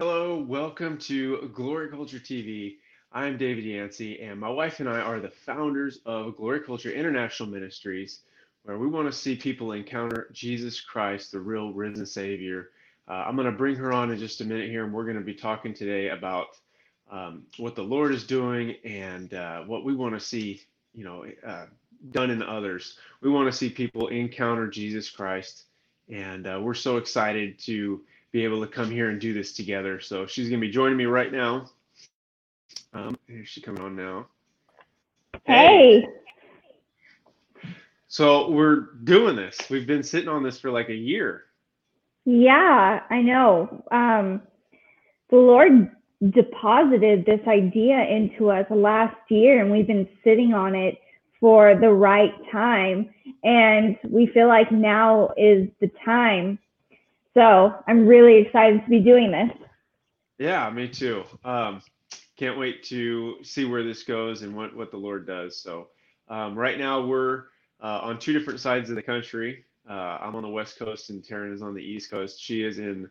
Hello, 0.00 0.38
welcome 0.48 0.96
to 0.96 1.50
Glory 1.52 1.90
Culture 1.90 2.18
TV. 2.18 2.76
I'm 3.12 3.36
David 3.36 3.64
Yancey, 3.64 4.18
and 4.22 4.40
my 4.40 4.48
wife 4.48 4.80
and 4.80 4.88
I 4.88 4.98
are 4.98 5.20
the 5.20 5.28
founders 5.28 5.98
of 6.06 6.38
Glory 6.38 6.60
Culture 6.60 6.90
International 6.90 7.50
Ministries, 7.50 8.20
where 8.62 8.78
we 8.78 8.86
want 8.86 9.08
to 9.08 9.12
see 9.12 9.36
people 9.36 9.72
encounter 9.72 10.30
Jesus 10.32 10.80
Christ, 10.80 11.32
the 11.32 11.40
real 11.40 11.74
risen 11.74 12.06
Savior. 12.06 12.70
Uh, 13.08 13.24
I'm 13.26 13.36
going 13.36 13.44
to 13.44 13.52
bring 13.52 13.76
her 13.76 13.92
on 13.92 14.10
in 14.10 14.18
just 14.18 14.40
a 14.40 14.44
minute 14.46 14.70
here, 14.70 14.84
and 14.84 14.94
we're 14.94 15.04
going 15.04 15.18
to 15.18 15.22
be 15.22 15.34
talking 15.34 15.74
today 15.74 16.08
about 16.08 16.46
um, 17.10 17.42
what 17.58 17.76
the 17.76 17.84
Lord 17.84 18.14
is 18.14 18.24
doing 18.24 18.76
and 18.86 19.34
uh, 19.34 19.64
what 19.64 19.84
we 19.84 19.94
want 19.94 20.14
to 20.14 20.20
see, 20.20 20.62
you 20.94 21.04
know, 21.04 21.26
uh, 21.46 21.66
done 22.10 22.30
in 22.30 22.42
others. 22.42 22.96
We 23.20 23.28
want 23.28 23.52
to 23.52 23.58
see 23.58 23.68
people 23.68 24.08
encounter 24.08 24.66
Jesus 24.66 25.10
Christ, 25.10 25.64
and 26.08 26.46
uh, 26.46 26.58
we're 26.62 26.72
so 26.72 26.96
excited 26.96 27.58
to 27.64 28.00
be 28.32 28.44
able 28.44 28.60
to 28.60 28.66
come 28.66 28.90
here 28.90 29.10
and 29.10 29.20
do 29.20 29.32
this 29.32 29.52
together. 29.52 30.00
So 30.00 30.26
she's 30.26 30.48
going 30.48 30.60
to 30.60 30.66
be 30.66 30.72
joining 30.72 30.96
me 30.96 31.06
right 31.06 31.32
now. 31.32 31.70
Um, 32.92 33.16
here's 33.26 33.48
she 33.48 33.60
coming 33.60 33.82
on 33.82 33.96
now. 33.96 34.26
Hey. 35.44 36.06
So 38.08 38.50
we're 38.50 38.88
doing 39.04 39.36
this. 39.36 39.58
We've 39.70 39.86
been 39.86 40.02
sitting 40.02 40.28
on 40.28 40.42
this 40.42 40.58
for 40.58 40.70
like 40.70 40.88
a 40.88 40.94
year. 40.94 41.44
Yeah, 42.24 43.00
I 43.08 43.22
know. 43.22 43.84
Um, 43.90 44.42
the 45.30 45.36
Lord 45.36 45.90
deposited 46.30 47.24
this 47.24 47.40
idea 47.46 48.04
into 48.04 48.50
us 48.50 48.66
last 48.70 49.16
year, 49.28 49.62
and 49.62 49.70
we've 49.70 49.86
been 49.86 50.08
sitting 50.22 50.52
on 50.52 50.74
it 50.74 50.98
for 51.38 51.74
the 51.74 51.88
right 51.88 52.34
time. 52.52 53.10
And 53.42 53.96
we 54.08 54.26
feel 54.26 54.48
like 54.48 54.70
now 54.70 55.30
is 55.36 55.68
the 55.80 55.90
time. 56.04 56.58
So 57.34 57.74
I'm 57.86 58.06
really 58.06 58.38
excited 58.38 58.84
to 58.84 58.90
be 58.90 59.00
doing 59.00 59.30
this. 59.30 59.50
Yeah, 60.38 60.68
me 60.70 60.88
too. 60.88 61.24
Um, 61.44 61.82
can't 62.36 62.58
wait 62.58 62.82
to 62.84 63.36
see 63.42 63.64
where 63.66 63.84
this 63.84 64.02
goes 64.02 64.42
and 64.42 64.56
what, 64.56 64.74
what 64.74 64.90
the 64.90 64.96
Lord 64.96 65.26
does. 65.26 65.56
So 65.56 65.88
um, 66.28 66.58
right 66.58 66.78
now 66.78 67.04
we're 67.04 67.44
uh, 67.82 68.00
on 68.02 68.18
two 68.18 68.32
different 68.32 68.60
sides 68.60 68.88
of 68.90 68.96
the 68.96 69.02
country. 69.02 69.64
Uh, 69.88 70.18
I'm 70.20 70.34
on 70.34 70.42
the 70.42 70.48
West 70.48 70.78
Coast 70.78 71.10
and 71.10 71.22
Taryn 71.22 71.52
is 71.52 71.62
on 71.62 71.74
the 71.74 71.82
East 71.82 72.10
Coast. 72.10 72.40
She 72.40 72.62
is 72.62 72.78
in 72.78 73.08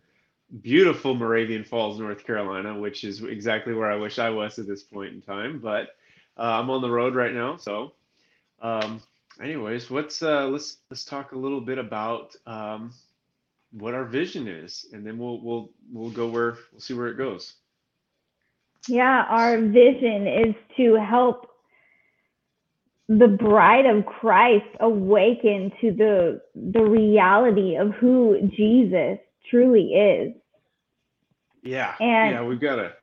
beautiful 0.61 1.13
Moravian 1.13 1.63
Falls, 1.63 1.99
North 1.99 2.25
Carolina, 2.25 2.77
which 2.77 3.03
is 3.03 3.23
exactly 3.23 3.73
where 3.73 3.91
I 3.91 3.95
wish 3.95 4.19
I 4.19 4.29
was 4.29 4.57
at 4.57 4.67
this 4.67 4.83
point 4.83 5.13
in 5.13 5.21
time. 5.21 5.59
But 5.59 5.89
uh, 6.37 6.59
I'm 6.59 6.69
on 6.69 6.81
the 6.81 6.89
road 6.89 7.15
right 7.15 7.33
now. 7.33 7.57
So, 7.57 7.93
um, 8.61 9.01
anyways, 9.41 9.91
let's 9.91 10.21
uh, 10.23 10.47
let's 10.47 10.77
let's 10.89 11.05
talk 11.05 11.33
a 11.33 11.37
little 11.37 11.61
bit 11.61 11.77
about 11.77 12.35
um, 12.47 12.93
what 13.71 13.93
our 13.93 14.05
vision 14.05 14.47
is, 14.47 14.85
and 14.93 15.05
then 15.05 15.17
we'll 15.17 15.41
we'll 15.41 15.71
we'll 15.91 16.11
go 16.11 16.27
where 16.27 16.57
we'll 16.71 16.81
see 16.81 16.93
where 16.93 17.07
it 17.07 17.17
goes. 17.17 17.55
Yeah, 18.87 19.25
our 19.29 19.57
vision 19.59 20.27
is 20.27 20.55
to 20.77 20.95
help 20.95 21.47
the 23.09 23.27
bride 23.27 23.85
of 23.87 24.05
Christ 24.05 24.67
awaken 24.79 25.71
to 25.81 25.91
the 25.91 26.41
the 26.55 26.83
reality 26.83 27.75
of 27.75 27.91
who 27.95 28.49
Jesus 28.55 29.17
truly 29.49 29.93
is. 29.93 30.33
Yeah. 31.63 31.95
And 31.99 32.35
yeah, 32.35 32.43
we've 32.43 32.59
got 32.59 32.75
to 32.77 32.93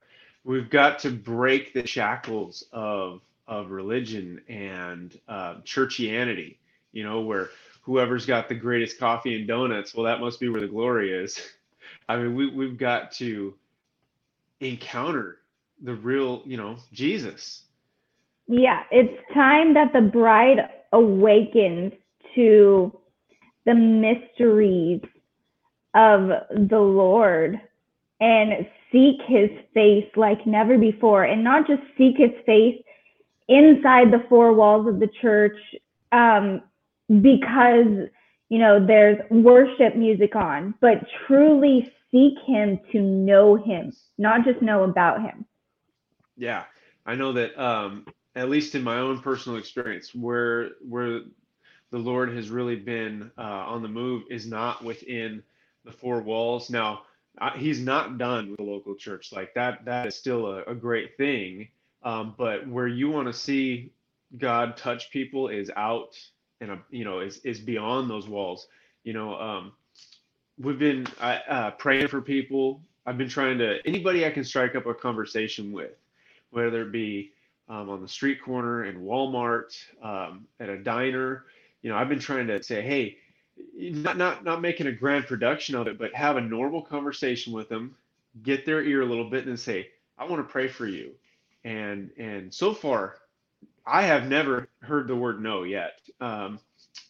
we've 0.44 0.70
got 0.70 1.00
to 1.00 1.10
break 1.10 1.74
the 1.74 1.86
shackles 1.86 2.64
of 2.72 3.20
of 3.48 3.70
religion 3.70 4.40
and 4.48 5.18
uh, 5.28 5.56
churchianity. 5.64 6.56
You 6.92 7.04
know, 7.04 7.20
where 7.20 7.50
whoever's 7.86 8.26
got 8.26 8.48
the 8.48 8.54
greatest 8.54 8.98
coffee 8.98 9.36
and 9.36 9.46
donuts, 9.46 9.94
well, 9.94 10.04
that 10.04 10.20
must 10.20 10.40
be 10.40 10.48
where 10.48 10.60
the 10.60 10.66
glory 10.66 11.14
is. 11.14 11.40
I 12.08 12.16
mean, 12.16 12.34
we 12.34 12.50
we've 12.50 12.76
got 12.76 13.12
to 13.12 13.54
encounter 14.60 15.38
the 15.82 15.94
real, 15.94 16.42
you 16.44 16.56
know, 16.56 16.78
Jesus. 16.92 17.62
Yeah, 18.48 18.82
it's 18.90 19.16
time 19.32 19.74
that 19.74 19.92
the 19.92 20.00
bride 20.00 20.68
awakens 20.92 21.92
to 22.34 22.96
the 23.64 23.74
mysteries 23.74 25.00
of 25.94 26.28
the 26.68 26.78
Lord 26.78 27.60
and 28.20 28.66
seek 28.92 29.16
his 29.26 29.50
face 29.74 30.06
like 30.16 30.46
never 30.46 30.78
before. 30.78 31.24
And 31.24 31.42
not 31.42 31.66
just 31.66 31.82
seek 31.98 32.16
his 32.16 32.30
face 32.44 32.80
inside 33.48 34.12
the 34.12 34.24
four 34.28 34.52
walls 34.52 34.86
of 34.86 35.00
the 35.00 35.08
church 35.20 35.56
um, 36.12 36.62
because, 37.08 38.08
you 38.48 38.58
know, 38.58 38.84
there's 38.84 39.18
worship 39.30 39.96
music 39.96 40.36
on, 40.36 40.74
but 40.80 41.04
truly 41.26 41.92
seek 42.10 42.34
him 42.46 42.80
to 42.92 43.00
know 43.00 43.56
him, 43.56 43.92
not 44.18 44.44
just 44.44 44.62
know 44.62 44.84
about 44.84 45.20
him. 45.20 45.44
Yeah, 46.36 46.64
I 47.04 47.14
know 47.14 47.32
that 47.32 47.58
um, 47.58 48.06
at 48.34 48.50
least 48.50 48.74
in 48.74 48.82
my 48.82 48.98
own 48.98 49.20
personal 49.20 49.58
experience, 49.58 50.14
where 50.14 50.70
where 50.86 51.20
the 51.90 51.98
Lord 51.98 52.34
has 52.34 52.50
really 52.50 52.76
been 52.76 53.30
uh, 53.38 53.40
on 53.40 53.82
the 53.82 53.88
move 53.88 54.24
is 54.30 54.46
not 54.46 54.84
within 54.84 55.42
the 55.84 55.92
four 55.92 56.20
walls. 56.20 56.68
Now, 56.68 57.02
uh, 57.40 57.52
He's 57.52 57.80
not 57.80 58.18
done 58.18 58.50
with 58.50 58.58
the 58.58 58.64
local 58.64 58.94
church 58.94 59.32
like 59.32 59.54
that. 59.54 59.84
That 59.84 60.06
is 60.06 60.14
still 60.14 60.46
a, 60.46 60.62
a 60.64 60.74
great 60.74 61.16
thing. 61.16 61.68
Um, 62.02 62.34
but 62.36 62.68
where 62.68 62.86
you 62.86 63.10
want 63.10 63.26
to 63.28 63.32
see 63.32 63.92
God 64.36 64.76
touch 64.76 65.10
people 65.10 65.48
is 65.48 65.70
out 65.76 66.18
and 66.60 66.78
you 66.90 67.04
know 67.04 67.20
is 67.20 67.38
is 67.38 67.60
beyond 67.60 68.10
those 68.10 68.28
walls. 68.28 68.68
You 69.04 69.12
know, 69.12 69.38
um, 69.40 69.72
we've 70.58 70.78
been 70.78 71.06
uh, 71.20 71.72
praying 71.72 72.08
for 72.08 72.20
people. 72.20 72.80
I've 73.06 73.18
been 73.18 73.28
trying 73.28 73.58
to 73.58 73.78
anybody 73.86 74.26
I 74.26 74.30
can 74.30 74.44
strike 74.44 74.74
up 74.74 74.86
a 74.86 74.94
conversation 74.94 75.72
with 75.72 75.92
whether 76.50 76.82
it 76.82 76.92
be 76.92 77.32
um, 77.68 77.90
on 77.90 78.00
the 78.00 78.08
street 78.08 78.42
corner 78.42 78.84
in 78.84 79.02
Walmart, 79.02 79.76
um, 80.02 80.46
at 80.60 80.68
a 80.68 80.78
diner. 80.78 81.44
You 81.82 81.90
know, 81.90 81.96
I've 81.96 82.08
been 82.08 82.18
trying 82.18 82.46
to 82.48 82.62
say, 82.62 82.82
hey, 82.82 83.18
not 83.76 84.16
not 84.16 84.44
not 84.44 84.60
making 84.60 84.86
a 84.86 84.92
grand 84.92 85.26
production 85.26 85.74
of 85.74 85.86
it, 85.86 85.98
but 85.98 86.14
have 86.14 86.36
a 86.36 86.40
normal 86.40 86.82
conversation 86.82 87.52
with 87.52 87.68
them, 87.68 87.94
get 88.42 88.64
their 88.66 88.82
ear 88.82 89.02
a 89.02 89.06
little 89.06 89.28
bit, 89.28 89.46
and 89.46 89.58
say, 89.58 89.88
I 90.18 90.24
want 90.24 90.46
to 90.46 90.50
pray 90.50 90.68
for 90.68 90.86
you. 90.86 91.12
And 91.64 92.10
and 92.18 92.52
so 92.52 92.72
far, 92.72 93.16
I 93.86 94.04
have 94.04 94.26
never 94.28 94.68
heard 94.82 95.08
the 95.08 95.16
word 95.16 95.42
no 95.42 95.64
yet. 95.64 96.00
Um, 96.20 96.60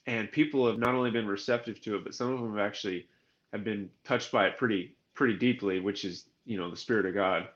and 0.07 0.31
people 0.33 0.67
have 0.69 0.79
not 0.79 0.95
only 0.95 1.11
been 1.11 1.27
receptive 1.27 1.81
to 1.83 1.97
it, 1.97 2.05
but 2.05 2.15
some 2.15 2.33
of 2.33 2.41
them 2.41 2.57
have 2.57 2.67
actually 2.67 3.09
have 3.53 3.65
been 3.65 3.91
touched 4.05 4.33
by 4.33 4.47
it 4.49 4.59
pretty 4.59 4.95
pretty 5.15 5.35
deeply, 5.37 5.81
which 5.81 6.05
is 6.05 6.27
you 6.47 6.59
know 6.59 6.71
the 6.71 6.77
spirit 6.77 7.07
of 7.07 7.15
God. 7.15 7.49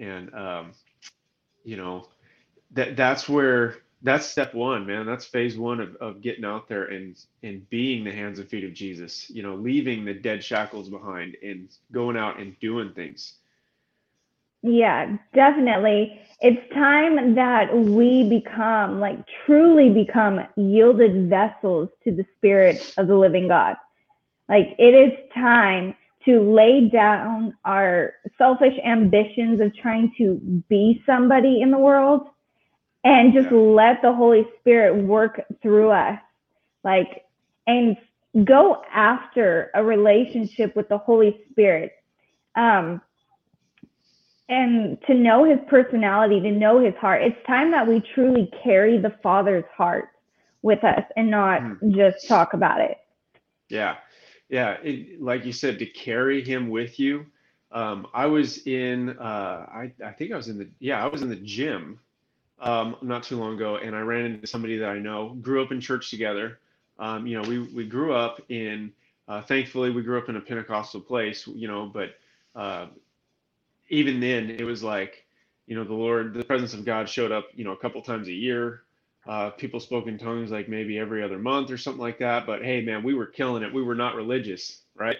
And 0.00 0.34
um, 0.34 0.72
you 1.64 1.76
know, 1.78 2.08
that 2.72 2.96
that's 2.96 3.28
where 3.28 3.78
that's 4.02 4.26
step 4.26 4.54
one, 4.54 4.86
man. 4.86 5.06
That's 5.06 5.26
phase 5.26 5.58
one 5.58 5.80
of, 5.80 5.96
of 5.96 6.22
getting 6.22 6.46
out 6.46 6.68
there 6.68 6.86
and 6.86 7.16
and 7.44 7.68
being 7.70 8.04
the 8.04 8.12
hands 8.12 8.40
and 8.40 8.50
feet 8.50 8.64
of 8.64 8.74
Jesus. 8.74 9.30
You 9.30 9.42
know, 9.44 9.56
leaving 9.56 10.04
the 10.06 10.14
dead 10.14 10.44
shackles 10.44 10.90
behind 10.90 11.36
and 11.42 11.70
going 11.92 12.18
out 12.18 12.40
and 12.40 12.58
doing 12.60 12.92
things. 12.94 13.34
Yeah, 14.62 15.16
definitely. 15.34 16.20
It's 16.40 16.72
time 16.74 17.34
that 17.34 17.76
we 17.76 18.28
become 18.28 19.00
like 19.00 19.18
truly 19.46 19.90
become 19.90 20.40
yielded 20.56 21.28
vessels 21.28 21.88
to 22.04 22.12
the 22.12 22.24
spirit 22.36 22.94
of 22.96 23.08
the 23.08 23.16
living 23.16 23.48
God. 23.48 23.76
Like 24.48 24.74
it 24.78 24.94
is 24.94 25.12
time 25.34 25.94
to 26.24 26.40
lay 26.40 26.88
down 26.88 27.56
our 27.64 28.14
selfish 28.36 28.74
ambitions 28.84 29.60
of 29.60 29.74
trying 29.76 30.12
to 30.18 30.34
be 30.68 31.02
somebody 31.06 31.62
in 31.62 31.70
the 31.70 31.78
world 31.78 32.28
and 33.04 33.32
just 33.32 33.50
yeah. 33.50 33.58
let 33.58 34.02
the 34.02 34.12
Holy 34.12 34.46
Spirit 34.60 34.96
work 35.04 35.40
through 35.62 35.90
us. 35.90 36.18
Like, 36.84 37.24
and 37.66 37.96
go 38.44 38.82
after 38.92 39.70
a 39.74 39.82
relationship 39.82 40.74
with 40.76 40.88
the 40.88 40.98
Holy 40.98 41.40
Spirit. 41.50 41.92
Um, 42.56 43.00
and 44.48 44.98
to 45.06 45.14
know 45.14 45.44
his 45.44 45.58
personality, 45.68 46.40
to 46.40 46.50
know 46.50 46.80
his 46.80 46.94
heart. 46.96 47.22
It's 47.22 47.46
time 47.46 47.70
that 47.72 47.86
we 47.86 48.00
truly 48.14 48.50
carry 48.62 48.98
the 48.98 49.14
Father's 49.22 49.64
heart 49.76 50.10
with 50.62 50.82
us 50.84 51.04
and 51.16 51.30
not 51.30 51.60
mm. 51.60 51.94
just 51.94 52.26
talk 52.26 52.54
about 52.54 52.80
it. 52.80 52.98
Yeah 53.68 53.96
yeah 54.48 54.76
it, 54.82 55.20
like 55.22 55.44
you 55.44 55.52
said 55.52 55.78
to 55.78 55.86
carry 55.86 56.42
him 56.42 56.68
with 56.68 56.98
you 56.98 57.26
um, 57.72 58.06
i 58.14 58.26
was 58.26 58.66
in 58.66 59.10
uh, 59.18 59.66
I, 59.70 59.92
I 60.04 60.12
think 60.12 60.32
i 60.32 60.36
was 60.36 60.48
in 60.48 60.58
the 60.58 60.68
yeah 60.80 61.02
i 61.04 61.06
was 61.06 61.22
in 61.22 61.28
the 61.28 61.36
gym 61.36 61.98
um, 62.60 62.96
not 63.02 63.22
too 63.22 63.38
long 63.38 63.54
ago 63.54 63.76
and 63.76 63.94
i 63.94 64.00
ran 64.00 64.24
into 64.24 64.46
somebody 64.46 64.78
that 64.78 64.88
i 64.88 64.98
know 64.98 65.36
grew 65.40 65.62
up 65.62 65.72
in 65.72 65.80
church 65.80 66.10
together 66.10 66.58
um, 66.98 67.26
you 67.26 67.40
know 67.40 67.48
we, 67.48 67.60
we 67.60 67.86
grew 67.86 68.12
up 68.12 68.40
in 68.48 68.92
uh, 69.28 69.42
thankfully 69.42 69.90
we 69.90 70.02
grew 70.02 70.18
up 70.18 70.28
in 70.28 70.36
a 70.36 70.40
pentecostal 70.40 71.00
place 71.00 71.46
you 71.46 71.68
know 71.68 71.86
but 71.86 72.14
uh, 72.56 72.86
even 73.90 74.20
then 74.20 74.50
it 74.50 74.64
was 74.64 74.82
like 74.82 75.24
you 75.66 75.76
know 75.76 75.84
the 75.84 75.94
lord 75.94 76.34
the 76.34 76.44
presence 76.44 76.74
of 76.74 76.84
god 76.84 77.08
showed 77.08 77.32
up 77.32 77.48
you 77.54 77.64
know 77.64 77.72
a 77.72 77.76
couple 77.78 78.02
times 78.02 78.28
a 78.28 78.32
year 78.32 78.82
uh, 79.28 79.50
people 79.50 79.78
spoke 79.78 80.06
in 80.06 80.18
tongues 80.18 80.50
like 80.50 80.68
maybe 80.68 80.98
every 80.98 81.22
other 81.22 81.38
month 81.38 81.70
or 81.70 81.76
something 81.76 82.00
like 82.00 82.18
that. 82.18 82.46
But 82.46 82.64
hey, 82.64 82.80
man, 82.80 83.02
we 83.02 83.14
were 83.14 83.26
killing 83.26 83.62
it. 83.62 83.72
We 83.72 83.82
were 83.82 83.94
not 83.94 84.16
religious, 84.16 84.82
right? 84.96 85.18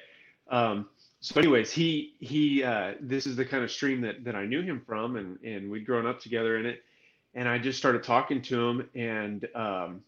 Um, 0.50 0.88
so 1.20 1.38
anyways, 1.38 1.70
he 1.70 2.14
he 2.18 2.64
uh, 2.64 2.94
this 3.00 3.26
is 3.26 3.36
the 3.36 3.44
kind 3.44 3.62
of 3.62 3.70
stream 3.70 4.00
that 4.02 4.24
that 4.24 4.34
I 4.34 4.46
knew 4.46 4.62
him 4.62 4.82
from, 4.86 5.16
and 5.16 5.38
and 5.44 5.70
we'd 5.70 5.86
grown 5.86 6.06
up 6.06 6.20
together 6.20 6.56
in 6.58 6.64
it, 6.66 6.82
and 7.34 7.46
I 7.48 7.58
just 7.58 7.78
started 7.78 8.02
talking 8.02 8.40
to 8.42 8.68
him, 8.68 8.88
and 8.94 9.46
um, 9.54 10.02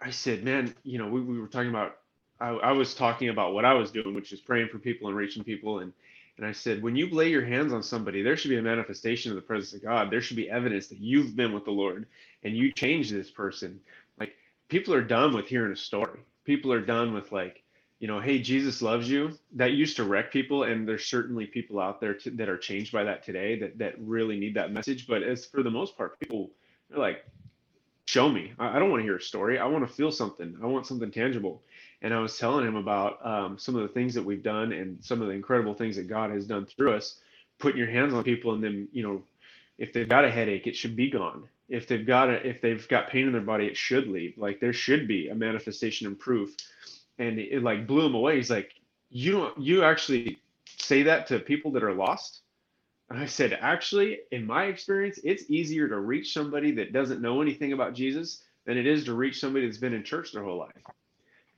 I 0.00 0.10
said, 0.10 0.44
man, 0.44 0.74
you 0.84 0.98
know, 0.98 1.08
we, 1.08 1.22
we 1.22 1.40
were 1.40 1.48
talking 1.48 1.70
about, 1.70 1.98
I, 2.40 2.50
I 2.50 2.72
was 2.72 2.94
talking 2.94 3.30
about 3.30 3.54
what 3.54 3.64
I 3.64 3.74
was 3.74 3.90
doing, 3.90 4.14
which 4.14 4.32
is 4.32 4.40
praying 4.40 4.68
for 4.68 4.78
people 4.78 5.08
and 5.08 5.16
reaching 5.16 5.44
people, 5.44 5.80
and 5.80 5.92
and 6.42 6.48
I 6.48 6.52
said, 6.52 6.82
when 6.82 6.96
you 6.96 7.08
lay 7.08 7.28
your 7.28 7.44
hands 7.44 7.72
on 7.72 7.84
somebody, 7.84 8.20
there 8.20 8.36
should 8.36 8.48
be 8.48 8.56
a 8.56 8.62
manifestation 8.62 9.30
of 9.30 9.36
the 9.36 9.42
presence 9.42 9.74
of 9.74 9.82
God. 9.84 10.10
There 10.10 10.20
should 10.20 10.36
be 10.36 10.50
evidence 10.50 10.88
that 10.88 10.98
you've 10.98 11.36
been 11.36 11.52
with 11.52 11.64
the 11.64 11.70
Lord 11.70 12.06
and 12.42 12.56
you 12.56 12.72
changed 12.72 13.14
this 13.14 13.30
person. 13.30 13.78
Like 14.18 14.34
people 14.68 14.92
are 14.92 15.04
done 15.04 15.36
with 15.36 15.46
hearing 15.46 15.72
a 15.72 15.76
story. 15.76 16.18
People 16.44 16.72
are 16.72 16.80
done 16.80 17.14
with 17.14 17.30
like 17.30 17.62
you 18.00 18.08
know, 18.08 18.18
hey, 18.18 18.40
Jesus 18.40 18.82
loves 18.82 19.08
you. 19.08 19.38
That 19.54 19.70
used 19.70 19.94
to 19.98 20.02
wreck 20.02 20.32
people, 20.32 20.64
and 20.64 20.88
there's 20.88 21.04
certainly 21.04 21.46
people 21.46 21.78
out 21.78 22.00
there 22.00 22.14
to, 22.14 22.30
that 22.30 22.48
are 22.48 22.58
changed 22.58 22.92
by 22.92 23.04
that 23.04 23.24
today 23.24 23.56
that 23.60 23.78
that 23.78 23.94
really 24.00 24.36
need 24.36 24.54
that 24.56 24.72
message. 24.72 25.06
But 25.06 25.22
as 25.22 25.46
for 25.46 25.62
the 25.62 25.70
most 25.70 25.96
part, 25.96 26.18
people 26.18 26.50
they're 26.90 26.98
like, 26.98 27.24
show 28.06 28.28
me. 28.28 28.52
I, 28.58 28.76
I 28.76 28.78
don't 28.80 28.90
want 28.90 29.02
to 29.02 29.04
hear 29.04 29.18
a 29.18 29.22
story. 29.22 29.60
I 29.60 29.66
want 29.66 29.86
to 29.86 29.94
feel 29.94 30.10
something. 30.10 30.56
I 30.60 30.66
want 30.66 30.88
something 30.88 31.12
tangible. 31.12 31.62
And 32.02 32.12
I 32.12 32.20
was 32.20 32.36
telling 32.36 32.66
him 32.66 32.76
about 32.76 33.24
um, 33.24 33.58
some 33.58 33.76
of 33.76 33.82
the 33.82 33.88
things 33.88 34.14
that 34.14 34.24
we've 34.24 34.42
done 34.42 34.72
and 34.72 35.02
some 35.04 35.22
of 35.22 35.28
the 35.28 35.34
incredible 35.34 35.74
things 35.74 35.96
that 35.96 36.08
God 36.08 36.30
has 36.30 36.46
done 36.46 36.66
through 36.66 36.94
us. 36.94 37.20
Putting 37.58 37.78
your 37.78 37.90
hands 37.90 38.12
on 38.12 38.24
people, 38.24 38.54
and 38.54 38.62
then 38.62 38.88
you 38.92 39.02
know, 39.02 39.22
if 39.78 39.92
they've 39.92 40.08
got 40.08 40.24
a 40.24 40.30
headache, 40.30 40.66
it 40.66 40.76
should 40.76 40.96
be 40.96 41.10
gone. 41.10 41.48
If 41.68 41.86
they've 41.86 42.06
got 42.06 42.28
a, 42.28 42.46
if 42.46 42.60
they've 42.60 42.86
got 42.88 43.08
pain 43.08 43.26
in 43.26 43.32
their 43.32 43.40
body, 43.40 43.66
it 43.66 43.76
should 43.76 44.08
leave. 44.08 44.36
Like 44.36 44.60
there 44.60 44.72
should 44.72 45.06
be 45.06 45.28
a 45.28 45.34
manifestation 45.34 46.06
and 46.08 46.18
proof 46.18 46.56
and 47.18 47.38
it, 47.38 47.52
it 47.52 47.62
like 47.62 47.86
blew 47.86 48.06
him 48.06 48.14
away. 48.14 48.36
He's 48.36 48.50
like, 48.50 48.72
"You 49.10 49.32
don't, 49.32 49.60
you 49.60 49.84
actually 49.84 50.38
say 50.66 51.02
that 51.04 51.26
to 51.28 51.38
people 51.38 51.70
that 51.72 51.84
are 51.84 51.94
lost?" 51.94 52.40
And 53.10 53.18
I 53.18 53.26
said, 53.26 53.52
"Actually, 53.60 54.20
in 54.30 54.46
my 54.46 54.64
experience, 54.64 55.20
it's 55.24 55.50
easier 55.50 55.88
to 55.88 55.98
reach 55.98 56.32
somebody 56.32 56.72
that 56.72 56.92
doesn't 56.92 57.22
know 57.22 57.42
anything 57.42 57.72
about 57.72 57.94
Jesus 57.94 58.42
than 58.66 58.78
it 58.78 58.86
is 58.86 59.04
to 59.04 59.14
reach 59.14 59.40
somebody 59.40 59.66
that's 59.66 59.78
been 59.78 59.94
in 59.94 60.04
church 60.04 60.32
their 60.32 60.44
whole 60.44 60.58
life." 60.58 60.82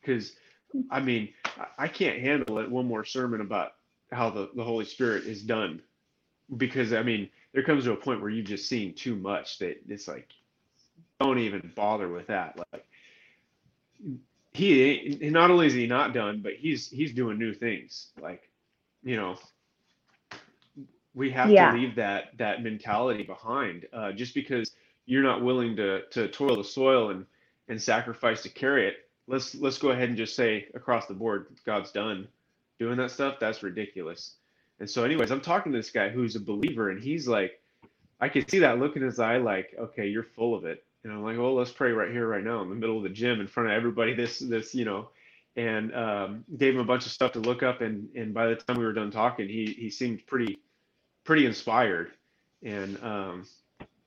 Because, 0.05 0.33
I 0.91 1.01
mean, 1.01 1.31
I 1.79 1.89
can't 1.89 2.21
handle 2.21 2.59
it. 2.59 2.71
One 2.71 2.87
more 2.87 3.05
sermon 3.05 3.41
about 3.41 3.75
how 4.13 4.31
the, 4.31 4.51
the 4.55 4.65
Holy 4.65 4.85
Spirit 4.85 5.25
is 5.25 5.43
done, 5.43 5.81
because 6.57 6.93
I 6.93 7.03
mean, 7.03 7.31
there 7.53 7.63
comes 7.63 7.85
to 7.85 7.93
a 7.93 7.97
point 7.97 8.21
where 8.21 8.31
you've 8.31 8.47
just 8.47 8.69
seen 8.69 8.93
too 8.95 9.17
much 9.17 9.59
that 9.59 9.81
it's 9.89 10.09
like, 10.09 10.29
don't 11.21 11.39
even 11.39 11.73
bother 11.75 12.09
with 12.09 12.27
that. 12.27 12.59
Like, 12.73 12.85
he 14.53 15.19
not 15.23 15.51
only 15.51 15.67
is 15.67 15.73
he 15.73 15.87
not 15.87 16.13
done, 16.13 16.41
but 16.43 16.55
he's 16.55 16.91
he's 16.91 17.13
doing 17.13 17.39
new 17.39 17.55
things. 17.55 18.09
Like, 18.21 18.49
you 19.03 19.17
know, 19.17 19.37
we 21.15 21.31
have 21.31 21.51
yeah. 21.51 21.71
to 21.71 21.79
leave 21.79 21.95
that 21.97 22.37
that 22.39 22.63
mentality 22.63 23.23
behind. 23.23 23.87
Uh, 23.93 24.13
just 24.13 24.35
because 24.35 24.73
you're 25.07 25.23
not 25.23 25.43
willing 25.43 25.77
to 25.77 26.03
to 26.11 26.29
toil 26.29 26.57
the 26.57 26.65
soil 26.65 27.11
and 27.11 27.27
and 27.69 27.81
sacrifice 27.81 28.43
to 28.43 28.49
carry 28.49 28.87
it, 28.87 29.04
let's 29.27 29.55
let's 29.55 29.79
go 29.79 29.91
ahead 29.91 30.09
and 30.09 30.19
just 30.19 30.37
say 30.37 30.67
across 30.75 31.07
the 31.07 31.15
board, 31.15 31.47
God's 31.65 31.91
done 31.91 32.29
doing 32.79 32.97
that 32.99 33.11
stuff. 33.11 33.37
That's 33.41 33.63
ridiculous. 33.63 34.35
And 34.81 34.91
so, 34.91 35.05
anyways, 35.05 35.31
I'm 35.31 35.41
talking 35.41 35.73
to 35.73 35.79
this 35.79 35.91
guy 35.91 36.09
who's 36.09 36.37
a 36.37 36.41
believer, 36.41 36.91
and 36.91 37.03
he's 37.03 37.29
like, 37.29 37.61
I 38.21 38.29
can 38.29 38.49
see 38.49 38.59
that 38.59 38.79
look 38.79 38.97
in 38.97 39.03
his 39.03 39.21
eye, 39.21 39.37
like, 39.37 39.75
okay, 39.79 40.07
you're 40.07 40.27
full 40.35 40.55
of 40.55 40.65
it 40.65 40.85
and 41.05 41.13
I'm 41.13 41.23
like, 41.23 41.39
well, 41.39 41.55
let's 41.55 41.71
pray 41.71 41.93
right 41.93 42.11
here, 42.11 42.27
right 42.27 42.43
now, 42.43 42.63
in 42.63 42.71
the 42.71 42.75
middle 42.75 42.97
of 42.97 43.03
the 43.03 43.11
gym, 43.11 43.41
in 43.41 43.47
front 43.47 43.69
of 43.69 43.75
everybody. 43.75 44.15
This, 44.15 44.39
this, 44.39 44.75
you 44.75 44.87
know, 44.87 45.11
and 45.55 45.95
um, 45.95 46.45
gave 46.57 46.75
him 46.75 46.81
a 46.81 46.85
bunch 46.85 47.05
of 47.05 47.13
stuff 47.13 47.33
to 47.33 47.41
look 47.41 47.63
up. 47.63 47.83
And 47.83 48.09
and 48.17 48.33
by 48.33 48.47
the 48.47 48.57
time 48.57 48.79
we 48.79 48.85
were 48.85 48.95
done 48.95 49.11
talking, 49.11 49.47
he 49.47 49.67
he 49.79 49.91
seemed 49.91 50.27
pretty, 50.27 50.59
pretty 51.25 51.45
inspired. 51.45 52.13
And 52.63 53.01
um, 53.03 53.47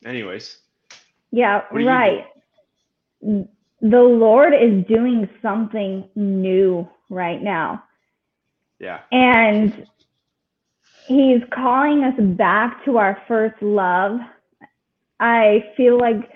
anyways. 0.06 0.58
Yeah. 1.32 1.66
Right. 1.72 2.26
The 3.82 4.02
Lord 4.02 4.54
is 4.54 4.86
doing 4.88 5.30
something 5.42 6.10
new 6.16 6.88
right 7.10 7.42
now. 7.42 7.84
Yeah. 8.80 9.00
And 9.12 9.88
He's 11.08 11.42
calling 11.54 12.04
us 12.04 12.16
back 12.38 12.84
to 12.84 12.98
our 12.98 13.22
first 13.30 13.62
love. 13.62 14.20
I 15.22 15.64
feel 15.78 15.98
like 15.98 16.30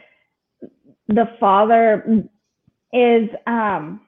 the 1.09 1.25
father 1.41 2.23
is 2.93 3.29
um, 3.47 3.99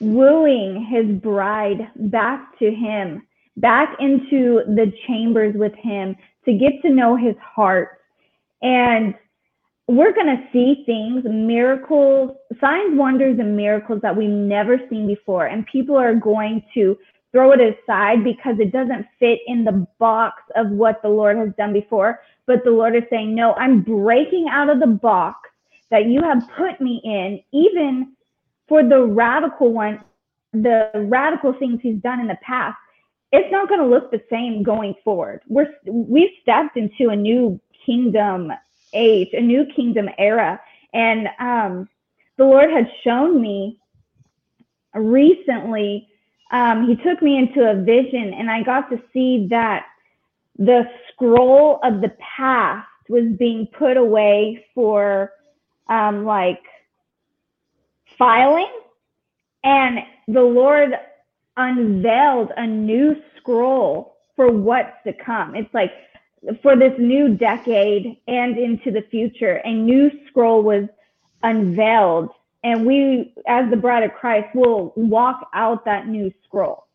wooing 0.00 0.84
his 0.90 1.16
bride 1.22 1.88
back 1.94 2.58
to 2.58 2.72
him, 2.72 3.24
back 3.56 3.94
into 4.00 4.62
the 4.66 4.92
chambers 5.06 5.54
with 5.56 5.74
him 5.76 6.16
to 6.44 6.54
get 6.54 6.82
to 6.82 6.90
know 6.90 7.14
his 7.14 7.36
heart. 7.40 8.00
And 8.62 9.14
we're 9.88 10.12
going 10.12 10.26
to 10.26 10.42
see 10.52 10.84
things, 10.86 11.24
miracles, 11.24 12.36
signs, 12.60 12.96
wonders, 12.96 13.38
and 13.38 13.56
miracles 13.56 14.00
that 14.02 14.16
we've 14.16 14.28
never 14.30 14.78
seen 14.88 15.06
before. 15.06 15.46
And 15.46 15.66
people 15.66 15.96
are 15.96 16.14
going 16.14 16.62
to 16.74 16.96
throw 17.32 17.52
it 17.52 17.60
aside 17.60 18.22
because 18.22 18.56
it 18.60 18.72
doesn't 18.72 19.06
fit 19.18 19.40
in 19.46 19.64
the 19.64 19.86
box 19.98 20.42
of 20.54 20.70
what 20.70 21.02
the 21.02 21.08
Lord 21.08 21.36
has 21.36 21.50
done 21.58 21.72
before. 21.72 22.20
But 22.46 22.64
the 22.64 22.70
Lord 22.70 22.94
is 22.94 23.02
saying, 23.10 23.34
No, 23.34 23.54
I'm 23.54 23.82
breaking 23.82 24.48
out 24.50 24.68
of 24.68 24.80
the 24.80 24.86
box 24.86 25.48
that 25.90 26.06
you 26.06 26.22
have 26.22 26.42
put 26.56 26.80
me 26.80 27.00
in, 27.04 27.40
even 27.52 28.12
for 28.68 28.82
the 28.82 29.04
radical 29.04 29.72
one, 29.72 30.02
the 30.52 30.90
radical 30.94 31.52
things 31.52 31.80
he's 31.82 31.98
done 31.98 32.20
in 32.20 32.26
the 32.26 32.38
past, 32.42 32.76
it's 33.32 33.50
not 33.50 33.68
going 33.68 33.80
to 33.80 33.86
look 33.86 34.10
the 34.10 34.22
same 34.30 34.62
going 34.62 34.94
forward. 35.02 35.40
We're 35.48 35.68
we've 35.86 36.30
stepped 36.42 36.76
into 36.76 37.10
a 37.10 37.16
new 37.16 37.60
kingdom 37.84 38.52
age, 38.92 39.28
a 39.32 39.40
new 39.40 39.64
kingdom 39.74 40.08
era, 40.18 40.60
and 40.92 41.28
um, 41.38 41.88
the 42.36 42.44
Lord 42.44 42.70
had 42.70 42.90
shown 43.04 43.40
me 43.40 43.78
recently. 44.94 46.08
Um, 46.50 46.86
he 46.86 46.96
took 46.96 47.22
me 47.22 47.38
into 47.38 47.68
a 47.68 47.74
vision, 47.74 48.34
and 48.34 48.50
I 48.50 48.62
got 48.62 48.90
to 48.90 49.00
see 49.12 49.46
that 49.50 49.86
the 50.58 50.84
scroll 51.10 51.80
of 51.82 52.00
the 52.00 52.12
past 52.36 52.86
was 53.08 53.24
being 53.38 53.66
put 53.78 53.96
away 53.96 54.66
for 54.74 55.32
um, 55.88 56.24
like 56.24 56.62
filing, 58.18 58.72
and 59.64 60.00
the 60.28 60.42
Lord 60.42 60.90
unveiled 61.56 62.50
a 62.56 62.66
new 62.66 63.16
scroll 63.36 64.16
for 64.36 64.50
what's 64.50 64.96
to 65.06 65.12
come. 65.12 65.54
It's 65.54 65.72
like 65.74 65.92
for 66.62 66.76
this 66.76 66.92
new 66.98 67.36
decade 67.36 68.18
and 68.26 68.58
into 68.58 68.90
the 68.90 69.02
future, 69.10 69.60
a 69.64 69.72
new 69.72 70.10
scroll 70.28 70.62
was 70.62 70.88
unveiled, 71.42 72.30
and 72.64 72.86
we, 72.86 73.32
as 73.46 73.70
the 73.70 73.76
bride 73.76 74.02
of 74.02 74.12
Christ, 74.12 74.48
will 74.54 74.92
walk 74.96 75.48
out 75.54 75.84
that 75.84 76.08
new 76.08 76.32
scroll. 76.44 76.86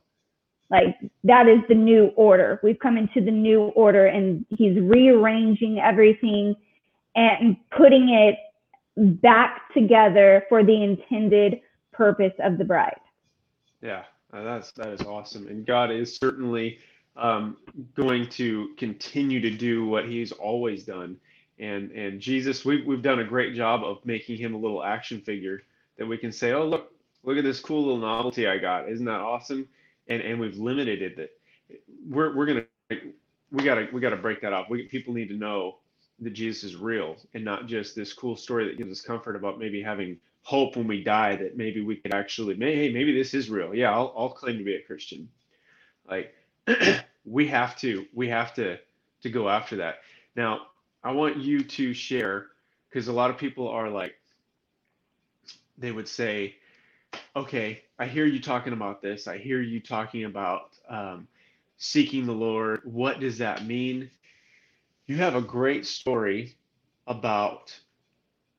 Like 0.69 0.97
that 1.23 1.47
is 1.47 1.59
the 1.69 1.75
new 1.75 2.07
order. 2.17 2.59
We've 2.61 2.79
come 2.79 2.97
into 2.97 3.21
the 3.21 3.31
new 3.31 3.67
order, 3.67 4.07
and 4.07 4.45
He's 4.49 4.77
rearranging 4.79 5.79
everything 5.79 6.55
and 7.15 7.55
putting 7.71 8.09
it 8.09 8.35
back 9.21 9.73
together 9.73 10.43
for 10.49 10.63
the 10.63 10.83
intended 10.83 11.61
purpose 11.93 12.33
of 12.39 12.57
the 12.57 12.65
bride. 12.65 12.99
Yeah, 13.81 14.03
uh, 14.33 14.43
that's 14.43 14.71
that 14.73 14.89
is 14.89 15.01
awesome, 15.01 15.47
and 15.47 15.65
God 15.65 15.89
is 15.89 16.17
certainly 16.17 16.79
um, 17.17 17.57
going 17.95 18.29
to 18.29 18.69
continue 18.77 19.41
to 19.41 19.51
do 19.51 19.85
what 19.85 20.05
He's 20.05 20.31
always 20.31 20.83
done. 20.83 21.17
And 21.59 21.91
and 21.91 22.19
Jesus, 22.19 22.63
we've 22.63 22.85
we've 22.85 23.01
done 23.01 23.19
a 23.19 23.23
great 23.23 23.55
job 23.55 23.83
of 23.83 24.05
making 24.05 24.37
him 24.37 24.53
a 24.53 24.57
little 24.57 24.83
action 24.83 25.21
figure 25.21 25.63
that 25.97 26.05
we 26.05 26.17
can 26.17 26.31
say, 26.31 26.53
oh 26.53 26.65
look, 26.65 26.91
look 27.23 27.37
at 27.37 27.43
this 27.43 27.59
cool 27.59 27.81
little 27.81 27.97
novelty 27.97 28.47
I 28.47 28.59
got. 28.59 28.89
Isn't 28.89 29.05
that 29.05 29.19
awesome? 29.19 29.67
And 30.07 30.21
and 30.21 30.39
we've 30.39 30.57
limited 30.57 31.01
it. 31.01 31.17
That 31.17 31.31
we're 32.07 32.35
we're 32.35 32.45
gonna 32.45 32.65
we 33.51 33.63
gotta 33.63 33.87
we 33.91 34.01
gotta 34.01 34.17
break 34.17 34.41
that 34.41 34.53
off. 34.53 34.69
We 34.69 34.83
people 34.83 35.13
need 35.13 35.29
to 35.29 35.35
know 35.35 35.79
that 36.19 36.33
Jesus 36.33 36.63
is 36.63 36.75
real 36.75 37.15
and 37.33 37.43
not 37.43 37.67
just 37.67 37.95
this 37.95 38.13
cool 38.13 38.35
story 38.35 38.67
that 38.67 38.77
gives 38.77 38.91
us 38.91 39.01
comfort 39.01 39.35
about 39.35 39.59
maybe 39.59 39.81
having 39.81 40.17
hope 40.41 40.75
when 40.75 40.87
we 40.87 41.03
die 41.03 41.35
that 41.35 41.57
maybe 41.57 41.81
we 41.81 41.95
could 41.97 42.13
actually, 42.13 42.55
hey, 42.55 42.91
maybe 42.91 43.15
this 43.15 43.33
is 43.33 43.49
real. 43.49 43.75
Yeah, 43.75 43.91
I'll, 43.91 44.13
I'll 44.17 44.29
claim 44.29 44.57
to 44.57 44.63
be 44.63 44.75
a 44.75 44.81
Christian. 44.81 45.27
Like 46.09 46.33
we 47.25 47.47
have 47.47 47.77
to, 47.77 48.05
we 48.13 48.29
have 48.29 48.53
to, 48.55 48.77
to 49.23 49.29
go 49.29 49.49
after 49.49 49.77
that. 49.77 49.97
Now, 50.35 50.67
I 51.03 51.11
want 51.11 51.37
you 51.37 51.63
to 51.63 51.93
share 51.93 52.47
because 52.89 53.07
a 53.07 53.13
lot 53.13 53.29
of 53.31 53.37
people 53.37 53.67
are 53.69 53.89
like, 53.89 54.15
they 55.77 55.91
would 55.91 56.07
say, 56.07 56.55
okay, 57.35 57.83
I 57.99 58.07
hear 58.07 58.25
you 58.25 58.41
talking 58.41 58.73
about 58.73 59.01
this. 59.01 59.27
I 59.27 59.37
hear 59.37 59.61
you 59.61 59.79
talking 59.81 60.25
about 60.25 60.71
um, 60.89 61.27
seeking 61.77 62.25
the 62.25 62.33
Lord. 62.33 62.81
What 62.85 63.19
does 63.19 63.37
that 63.39 63.65
mean? 63.65 64.09
you 65.07 65.17
have 65.17 65.35
a 65.35 65.41
great 65.41 65.85
story 65.85 66.55
about 67.07 67.77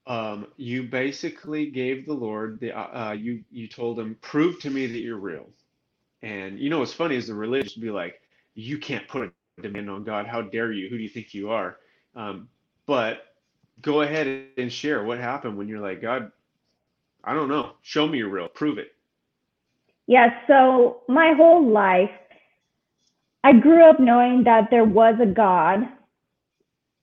um, 0.06 0.48
you 0.56 0.84
basically 0.84 1.70
gave 1.70 2.06
the 2.06 2.14
Lord 2.14 2.60
the 2.60 2.72
uh, 2.72 3.10
uh, 3.10 3.12
you 3.12 3.44
you 3.50 3.68
told 3.68 3.98
him 3.98 4.16
prove 4.22 4.60
to 4.60 4.70
me 4.70 4.86
that 4.86 4.98
you're 5.00 5.18
real, 5.18 5.48
And 6.22 6.58
you 6.58 6.70
know 6.70 6.80
what's 6.80 6.92
funny 6.92 7.16
is 7.16 7.28
the 7.28 7.34
religious 7.34 7.74
be 7.74 7.90
like, 7.90 8.20
you 8.54 8.78
can't 8.78 9.06
put 9.06 9.32
a 9.58 9.62
demand 9.62 9.90
on 9.90 10.04
God. 10.04 10.26
How 10.26 10.42
dare 10.42 10.72
you? 10.72 10.88
Who 10.88 10.96
do 10.96 11.02
you 11.02 11.08
think 11.08 11.34
you 11.34 11.50
are? 11.50 11.78
Um, 12.16 12.48
but 12.86 13.26
go 13.82 14.02
ahead 14.02 14.46
and 14.56 14.72
share 14.72 15.04
what 15.04 15.18
happened 15.18 15.56
when 15.56 15.68
you're 15.68 15.80
like, 15.80 16.02
God, 16.02 16.32
I 17.22 17.34
don't 17.34 17.48
know. 17.48 17.72
Show 17.82 18.06
me 18.08 18.18
you're 18.18 18.28
real. 18.28 18.48
Prove 18.48 18.78
it. 18.78 18.92
Yeah. 20.06 20.40
So 20.46 21.02
my 21.08 21.34
whole 21.36 21.68
life, 21.70 22.10
I 23.44 23.52
grew 23.52 23.84
up 23.84 24.00
knowing 24.00 24.44
that 24.44 24.68
there 24.70 24.84
was 24.84 25.14
a 25.20 25.26
God. 25.26 25.80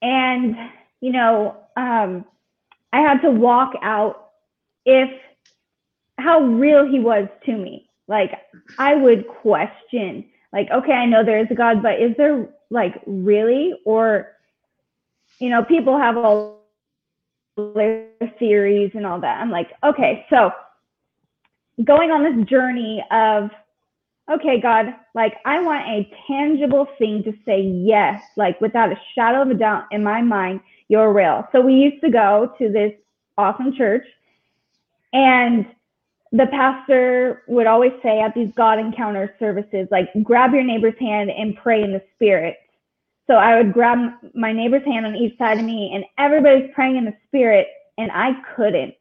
And, 0.01 0.55
you 1.01 1.11
know, 1.11 1.55
um, 1.77 2.25
I 2.91 3.01
had 3.01 3.21
to 3.21 3.31
walk 3.31 3.73
out 3.81 4.31
if 4.85 5.09
how 6.17 6.41
real 6.41 6.85
he 6.89 6.99
was 6.99 7.27
to 7.45 7.53
me. 7.55 7.89
Like 8.07 8.31
I 8.77 8.95
would 8.95 9.27
question, 9.27 10.25
like, 10.53 10.69
okay, 10.71 10.93
I 10.93 11.05
know 11.05 11.23
there 11.23 11.39
is 11.39 11.47
a 11.49 11.55
God, 11.55 11.81
but 11.81 11.99
is 11.99 12.15
there 12.17 12.47
like 12.69 13.01
really? 13.05 13.73
Or, 13.85 14.31
you 15.39 15.49
know, 15.49 15.63
people 15.63 15.97
have 15.97 16.17
all 16.17 16.61
their 17.57 18.07
theories 18.37 18.91
and 18.93 19.05
all 19.05 19.19
that. 19.21 19.39
I'm 19.39 19.51
like, 19.51 19.71
okay, 19.83 20.25
so 20.29 20.51
going 21.83 22.11
on 22.11 22.23
this 22.23 22.47
journey 22.47 23.03
of, 23.11 23.49
okay, 24.31 24.59
God, 24.61 24.87
like 25.13 25.35
I 25.45 25.59
want 25.61 25.85
a 25.87 26.09
tangible 26.27 26.87
thing 26.97 27.23
to 27.23 27.33
say 27.45 27.61
yes, 27.61 28.21
like 28.37 28.59
without 28.61 28.91
a 28.91 28.99
shadow 29.13 29.41
of 29.41 29.49
a 29.49 29.53
doubt 29.53 29.85
in 29.91 30.03
my 30.03 30.21
mind, 30.21 30.61
you're 30.87 31.11
real. 31.13 31.47
So 31.51 31.61
we 31.61 31.73
used 31.73 32.01
to 32.03 32.09
go 32.09 32.53
to 32.59 32.71
this 32.71 32.93
awesome 33.37 33.73
church 33.75 34.05
and 35.13 35.65
the 36.31 36.47
pastor 36.47 37.43
would 37.47 37.67
always 37.67 37.93
say 38.03 38.19
at 38.19 38.33
these 38.33 38.51
God 38.55 38.79
encounter 38.79 39.33
services, 39.39 39.87
like, 39.91 40.09
grab 40.23 40.53
your 40.53 40.63
neighbor's 40.63 40.97
hand 40.99 41.29
and 41.29 41.55
pray 41.55 41.83
in 41.83 41.91
the 41.91 42.01
spirit. 42.15 42.57
So 43.27 43.35
I 43.35 43.57
would 43.57 43.73
grab 43.73 44.11
my 44.33 44.51
neighbor's 44.51 44.85
hand 44.85 45.05
on 45.05 45.15
each 45.15 45.37
side 45.37 45.59
of 45.59 45.65
me, 45.65 45.91
and 45.93 46.03
everybody's 46.17 46.69
praying 46.73 46.97
in 46.97 47.05
the 47.05 47.13
spirit, 47.27 47.67
and 47.97 48.11
I 48.11 48.33
couldn't. 48.55 48.95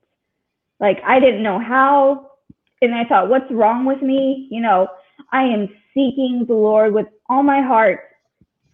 Like, 0.80 1.00
I 1.04 1.20
didn't 1.20 1.42
know 1.42 1.58
how. 1.58 2.30
And 2.82 2.94
I 2.94 3.04
thought, 3.04 3.28
what's 3.28 3.50
wrong 3.50 3.84
with 3.84 4.02
me? 4.02 4.48
You 4.50 4.60
know, 4.60 4.88
I 5.32 5.44
am 5.44 5.68
seeking 5.94 6.44
the 6.46 6.54
Lord 6.54 6.92
with 6.92 7.06
all 7.28 7.42
my 7.42 7.62
heart, 7.62 8.00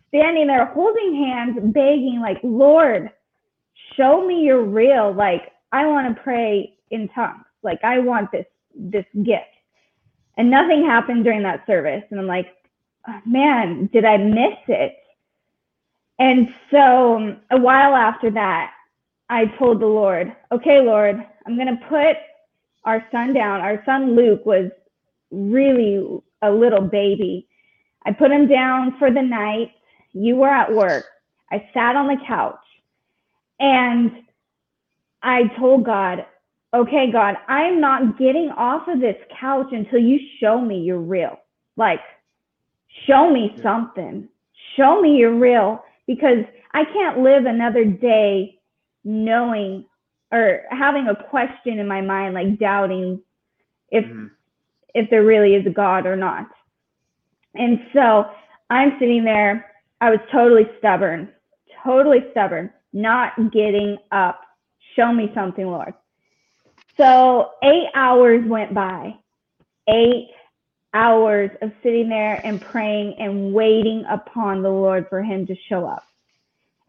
standing 0.09 0.49
there 0.49 0.67
holding 0.67 1.15
hands, 1.15 1.59
begging, 1.73 2.21
like, 2.21 2.39
Lord, 2.43 3.11
show 3.97 4.27
me 4.27 4.43
you're 4.43 4.65
real. 4.65 5.13
Like, 5.13 5.53
I 5.73 5.87
want 5.87 6.15
to 6.15 6.23
pray 6.23 6.75
in 6.91 7.09
tongues. 7.09 7.45
Like 7.63 7.83
I 7.85 7.99
want 7.99 8.33
this 8.33 8.47
this 8.75 9.07
gift. 9.23 9.45
And 10.37 10.51
nothing 10.51 10.85
happened 10.85 11.25
during 11.25 11.43
that 11.43 11.67
service. 11.67 12.05
And 12.11 12.19
I'm 12.21 12.27
like, 12.27 12.55
oh, 13.09 13.21
man, 13.27 13.91
did 13.93 14.05
I 14.05 14.17
miss 14.17 14.57
it? 14.69 14.97
And 16.19 16.49
so 16.71 17.17
um, 17.17 17.37
a 17.51 17.59
while 17.59 17.95
after 17.95 18.31
that, 18.31 18.73
I 19.29 19.47
told 19.59 19.81
the 19.81 19.87
Lord, 19.87 20.35
okay, 20.53 20.81
Lord, 20.81 21.25
I'm 21.47 21.57
going 21.57 21.69
to 21.79 21.87
put 21.89 22.17
our 22.85 23.05
son 23.11 23.33
down. 23.33 23.61
Our 23.61 23.83
son 23.85 24.15
Luke 24.17 24.45
was 24.45 24.71
really 25.31 26.21
a 26.43 26.51
little 26.51 26.83
baby. 26.83 27.47
I 28.05 28.13
put 28.13 28.31
him 28.31 28.49
down 28.49 28.99
for 28.99 29.11
the 29.11 29.23
night. 29.23 29.73
You 30.13 30.37
were 30.37 30.49
at 30.49 30.73
work. 30.73 31.05
I 31.51 31.69
sat 31.75 31.97
on 31.97 32.07
the 32.07 32.17
couch 32.27 32.57
and 33.59 34.23
I 35.23 35.45
told 35.59 35.85
God, 35.85 36.27
okay, 36.75 37.11
God, 37.11 37.37
I'm 37.49 37.81
not 37.81 38.19
getting 38.19 38.51
off 38.57 38.89
of 38.89 39.01
this 39.01 39.17
couch 39.39 39.69
until 39.73 39.99
you 39.99 40.19
show 40.41 40.61
me 40.61 40.81
you're 40.81 40.99
real. 40.99 41.39
Like, 41.77 42.01
show 43.07 43.31
me 43.31 43.57
something. 43.63 44.29
Show 44.77 45.01
me 45.01 45.17
you're 45.17 45.39
real 45.39 45.83
because 46.07 46.45
I 46.73 46.85
can't 46.85 47.19
live 47.19 47.45
another 47.45 47.85
day 47.85 48.59
knowing 49.05 49.85
or 50.33 50.63
having 50.71 51.09
a 51.09 51.25
question 51.29 51.79
in 51.79 51.89
my 51.89 52.01
mind, 52.01 52.35
like 52.35 52.59
doubting 52.59 53.21
if 53.91 54.05
mm-hmm. 54.05 54.27
if 54.95 55.11
there 55.11 55.25
really 55.25 55.55
is 55.55 55.67
a 55.67 55.71
God 55.71 56.07
or 56.07 56.17
not. 56.17 56.47
And 57.55 57.81
so 57.93 58.27
I'm 58.69 58.97
sitting 59.01 59.25
there. 59.25 59.67
I 60.01 60.11
was 60.11 60.21
totally 60.33 60.65
stubborn, 60.79 61.29
totally 61.85 62.21
stubborn, 62.31 62.71
not 62.93 63.35
getting 63.53 63.99
up. 64.13 64.41
Show 64.97 65.13
me 65.13 65.31
something, 65.35 65.67
Lord. 65.67 65.95
So 67.01 67.53
eight 67.63 67.89
hours 67.95 68.45
went 68.47 68.75
by. 68.75 69.17
Eight 69.89 70.29
hours 70.93 71.51
of 71.63 71.73
sitting 71.83 72.11
there 72.11 72.39
and 72.45 72.61
praying 72.61 73.15
and 73.19 73.55
waiting 73.55 74.05
upon 74.11 74.61
the 74.61 74.69
Lord 74.69 75.07
for 75.09 75.23
him 75.23 75.47
to 75.47 75.57
show 75.67 75.87
up. 75.87 76.05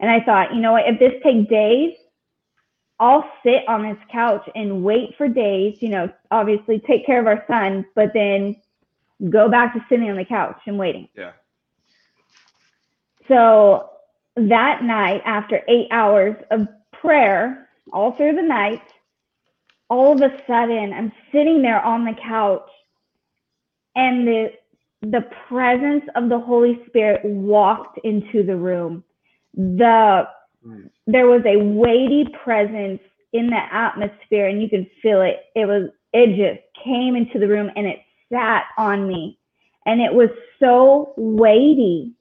And 0.00 0.10
I 0.10 0.20
thought, 0.22 0.54
you 0.54 0.60
know 0.60 0.72
what, 0.72 0.86
if 0.86 0.98
this 0.98 1.14
takes 1.22 1.48
days, 1.48 1.94
I'll 3.00 3.24
sit 3.42 3.66
on 3.66 3.84
this 3.84 3.96
couch 4.10 4.46
and 4.54 4.84
wait 4.84 5.16
for 5.16 5.28
days, 5.28 5.78
you 5.80 5.88
know, 5.88 6.12
obviously 6.30 6.80
take 6.80 7.06
care 7.06 7.18
of 7.18 7.26
our 7.26 7.42
son, 7.48 7.86
but 7.94 8.12
then 8.12 8.56
go 9.30 9.48
back 9.48 9.72
to 9.72 9.84
sitting 9.88 10.10
on 10.10 10.16
the 10.16 10.26
couch 10.26 10.60
and 10.66 10.78
waiting. 10.78 11.08
Yeah. 11.16 11.32
So 13.28 13.88
that 14.36 14.82
night, 14.82 15.22
after 15.24 15.62
eight 15.68 15.88
hours 15.90 16.36
of 16.50 16.68
prayer 16.92 17.70
all 17.94 18.12
through 18.12 18.36
the 18.36 18.42
night, 18.42 18.82
all 19.88 20.12
of 20.12 20.20
a 20.20 20.36
sudden 20.46 20.92
I'm 20.92 21.12
sitting 21.32 21.62
there 21.62 21.82
on 21.82 22.04
the 22.04 22.14
couch 22.14 22.68
and 23.94 24.26
the 24.26 24.52
the 25.02 25.28
presence 25.48 26.04
of 26.14 26.28
the 26.28 26.38
Holy 26.38 26.80
Spirit 26.86 27.24
walked 27.24 27.98
into 28.04 28.44
the 28.44 28.56
room. 28.56 29.02
The 29.54 30.28
mm. 30.64 30.90
there 31.06 31.26
was 31.26 31.42
a 31.44 31.58
weighty 31.58 32.26
presence 32.44 33.00
in 33.32 33.48
the 33.48 33.60
atmosphere 33.72 34.48
and 34.48 34.62
you 34.62 34.68
could 34.68 34.88
feel 35.02 35.22
it. 35.22 35.40
It 35.54 35.66
was 35.66 35.90
it 36.12 36.36
just 36.36 36.62
came 36.84 37.16
into 37.16 37.38
the 37.38 37.48
room 37.48 37.70
and 37.76 37.86
it 37.86 38.00
sat 38.32 38.64
on 38.78 39.08
me. 39.08 39.38
And 39.84 40.00
it 40.00 40.14
was 40.14 40.28
so 40.60 41.12
weighty 41.16 42.12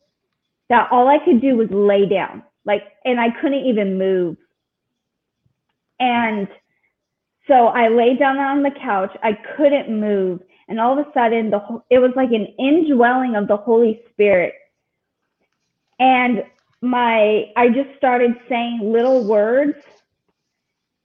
that 0.70 0.91
all 0.91 1.08
I 1.08 1.20
could 1.24 1.41
do 1.41 1.58
was 1.58 1.70
lay 1.70 2.08
down. 2.08 2.44
Like 2.65 2.84
and 3.06 3.20
I 3.20 3.30
couldn't 3.30 3.65
even 3.65 3.98
move. 4.00 4.38
And 6.00 6.48
so 7.48 7.67
I 7.67 7.88
laid 7.88 8.19
down 8.19 8.38
on 8.38 8.63
the 8.63 8.71
couch. 8.71 9.12
I 9.24 9.33
couldn't 9.57 10.00
move. 10.00 10.41
And 10.67 10.79
all 10.79 10.98
of 10.98 11.05
a 11.05 11.12
sudden, 11.13 11.50
the 11.50 11.60
it 11.89 12.00
was 12.00 12.12
like 12.15 12.31
an 12.31 12.48
indwelling 12.60 13.36
of 13.36 13.48
the 13.48 13.57
Holy 13.57 14.01
Spirit. 14.12 14.53
And 16.00 16.43
my 16.81 17.51
I 17.55 17.69
just 17.69 17.89
started 17.98 18.36
saying 18.48 18.79
little 18.83 19.25
words. 19.25 19.77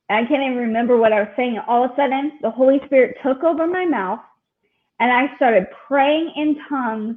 I 0.08 0.24
can't 0.24 0.42
even 0.42 0.56
remember 0.56 0.96
what 0.96 1.12
I 1.12 1.20
was 1.20 1.30
saying. 1.36 1.58
All 1.66 1.84
of 1.84 1.90
a 1.92 1.96
sudden, 1.96 2.38
the 2.42 2.50
Holy 2.50 2.80
Spirit 2.86 3.16
took 3.24 3.42
over 3.42 3.66
my 3.66 3.84
mouth, 3.84 4.20
and 5.00 5.10
I 5.10 5.34
started 5.36 5.66
praying 5.88 6.32
in 6.36 6.56
tongues 6.68 7.16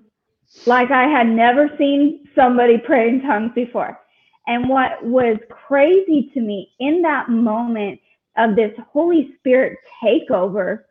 like 0.65 0.91
I 0.91 1.07
had 1.07 1.27
never 1.27 1.69
seen 1.77 2.25
somebody 2.35 2.77
pray 2.79 3.09
in 3.09 3.21
tongues 3.21 3.51
before. 3.53 3.99
And 4.47 4.67
what 4.67 5.03
was 5.05 5.37
crazy 5.67 6.31
to 6.33 6.41
me 6.41 6.71
in 6.79 7.03
that 7.03 7.29
moment 7.29 7.99
of 8.39 8.55
this 8.55 8.71
Holy 8.91 9.35
Spirit 9.37 9.77
takeover, 10.03 10.83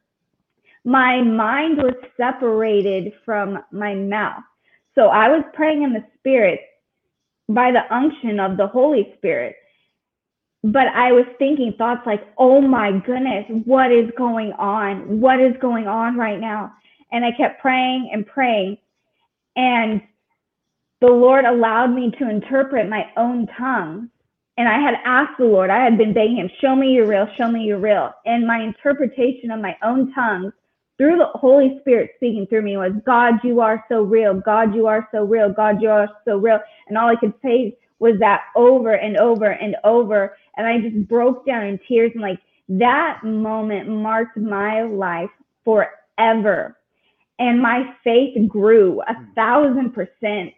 my 0.85 1.23
mind 1.23 1.79
was 1.79 1.95
separated 2.17 3.13
from 3.25 3.59
my 3.73 3.95
mouth. 3.95 4.43
So 4.95 5.09
I 5.09 5.29
was 5.29 5.45
praying 5.55 5.83
in 5.83 5.93
the 5.93 6.05
Spirit 6.19 6.61
by 7.49 7.73
the 7.73 7.93
unction 7.95 8.39
of 8.39 8.57
the 8.57 8.67
Holy 8.67 9.15
Spirit. 9.17 9.57
But 10.65 10.89
I 10.89 11.13
was 11.13 11.25
thinking 11.39 11.75
thoughts 11.79 12.03
like, 12.05 12.27
oh 12.37 12.61
my 12.61 12.93
goodness, 12.93 13.47
what 13.65 13.93
is 13.93 14.11
going 14.17 14.53
on? 14.53 15.21
What 15.21 15.41
is 15.41 15.55
going 15.61 15.87
on 15.87 16.17
right 16.17 16.41
now? 16.41 16.73
And 17.13 17.25
I 17.25 17.33
kept 17.33 17.61
praying 17.61 18.11
and 18.13 18.27
praying. 18.27 18.79
And 19.57 20.03
the 21.01 21.07
Lord 21.07 21.45
allowed 21.45 21.89
me 21.89 22.11
to 22.19 22.29
interpret 22.29 22.89
my 22.89 23.07
own 23.17 23.47
tongue 23.57 24.11
and 24.59 24.69
I 24.69 24.81
had 24.81 24.97
asked 25.05 25.39
the 25.39 25.45
Lord, 25.45 25.71
I 25.71 25.83
had 25.85 25.97
been 25.97 26.13
begging 26.13 26.37
him, 26.39 26.51
show 26.61 26.75
me 26.75 26.93
you're 26.93 27.07
real, 27.07 27.29
show 27.39 27.49
me 27.49 27.63
you're 27.63 27.79
real. 27.79 28.13
And 28.27 28.45
my 28.45 28.61
interpretation 28.61 29.53
of 29.53 29.61
my 29.61 29.77
own 29.85 30.13
tongues 30.13 30.53
through 30.99 31.17
the 31.17 31.29
Holy 31.35 31.79
Spirit 31.81 32.11
speaking 32.17 32.45
through 32.49 32.63
me 32.63 32.77
was, 32.77 32.91
God, 33.07 33.35
you 33.45 33.61
are 33.61 33.85
so 33.89 34.03
real. 34.03 34.35
God, 34.35 34.75
you 34.75 34.89
are 34.89 35.09
so 35.13 35.23
real. 35.23 35.53
God, 35.53 35.81
you 35.81 35.89
are 35.91 36.09
so 36.25 36.39
real. 36.39 36.59
And 36.89 36.99
all 36.99 37.09
I 37.09 37.15
could 37.15 37.35
say 37.41 37.79
was 38.01 38.15
that 38.19 38.43
over 38.57 38.95
and 38.95 39.17
over 39.19 39.47
and 39.47 39.77
over. 39.85 40.37
And 40.57 40.67
I 40.67 40.81
just 40.81 41.07
broke 41.09 41.47
down 41.47 41.65
in 41.65 41.79
tears. 41.87 42.11
And 42.15 42.23
like 42.23 42.41
that 42.69 43.21
moment 43.23 43.89
marked 43.89 44.37
my 44.37 44.83
life 44.83 45.31
forever. 45.65 46.77
And 47.39 47.63
my 47.63 47.95
faith 48.03 48.37
grew 48.49 49.01
a 49.03 49.15
thousand 49.37 49.93
percent. 49.93 50.53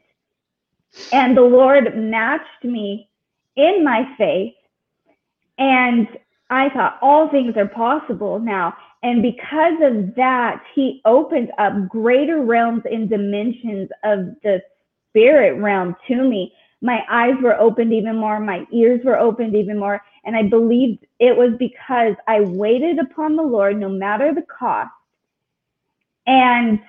And 1.12 1.36
the 1.36 1.42
Lord 1.42 1.94
matched 1.94 2.64
me 2.64 3.09
in 3.56 3.84
my 3.84 4.04
faith. 4.16 4.54
And 5.58 6.08
I 6.50 6.68
thought 6.70 6.98
all 7.02 7.28
things 7.28 7.56
are 7.56 7.68
possible 7.68 8.38
now. 8.38 8.74
And 9.02 9.22
because 9.22 9.74
of 9.82 10.14
that, 10.16 10.62
he 10.74 11.00
opened 11.04 11.50
up 11.58 11.88
greater 11.88 12.42
realms 12.42 12.82
and 12.90 13.08
dimensions 13.08 13.88
of 14.04 14.34
the 14.42 14.62
spirit 15.08 15.60
realm 15.60 15.96
to 16.08 16.22
me. 16.22 16.52
My 16.82 17.04
eyes 17.10 17.34
were 17.42 17.58
opened 17.58 17.92
even 17.92 18.16
more, 18.16 18.40
my 18.40 18.66
ears 18.72 19.00
were 19.04 19.18
opened 19.18 19.54
even 19.54 19.78
more. 19.78 20.02
And 20.24 20.36
I 20.36 20.44
believed 20.44 21.06
it 21.18 21.36
was 21.36 21.52
because 21.58 22.14
I 22.26 22.40
waited 22.40 22.98
upon 22.98 23.36
the 23.36 23.42
Lord 23.42 23.78
no 23.78 23.88
matter 23.88 24.34
the 24.34 24.42
cost. 24.42 24.90
And 26.26 26.80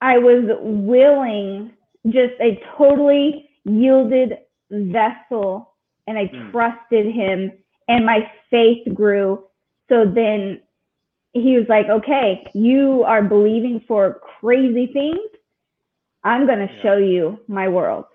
I 0.00 0.18
was 0.18 0.44
willing, 0.60 1.72
just 2.06 2.34
a 2.40 2.62
totally 2.76 3.50
yielded 3.64 4.38
vessel, 4.70 5.74
and 6.06 6.18
I 6.18 6.26
mm. 6.26 6.50
trusted 6.50 7.06
him, 7.14 7.52
and 7.88 8.06
my 8.06 8.30
faith 8.50 8.86
grew. 8.94 9.44
So 9.88 10.06
then 10.06 10.60
he 11.32 11.56
was 11.56 11.66
like, 11.68 11.88
okay, 11.88 12.46
you 12.54 13.02
are 13.04 13.22
believing 13.22 13.80
for 13.86 14.20
crazy 14.40 14.86
things. 14.92 15.18
I'm 16.22 16.46
going 16.46 16.66
to 16.66 16.72
yeah. 16.72 16.82
show 16.82 16.96
you 16.96 17.38
my 17.48 17.68
world. 17.68 18.06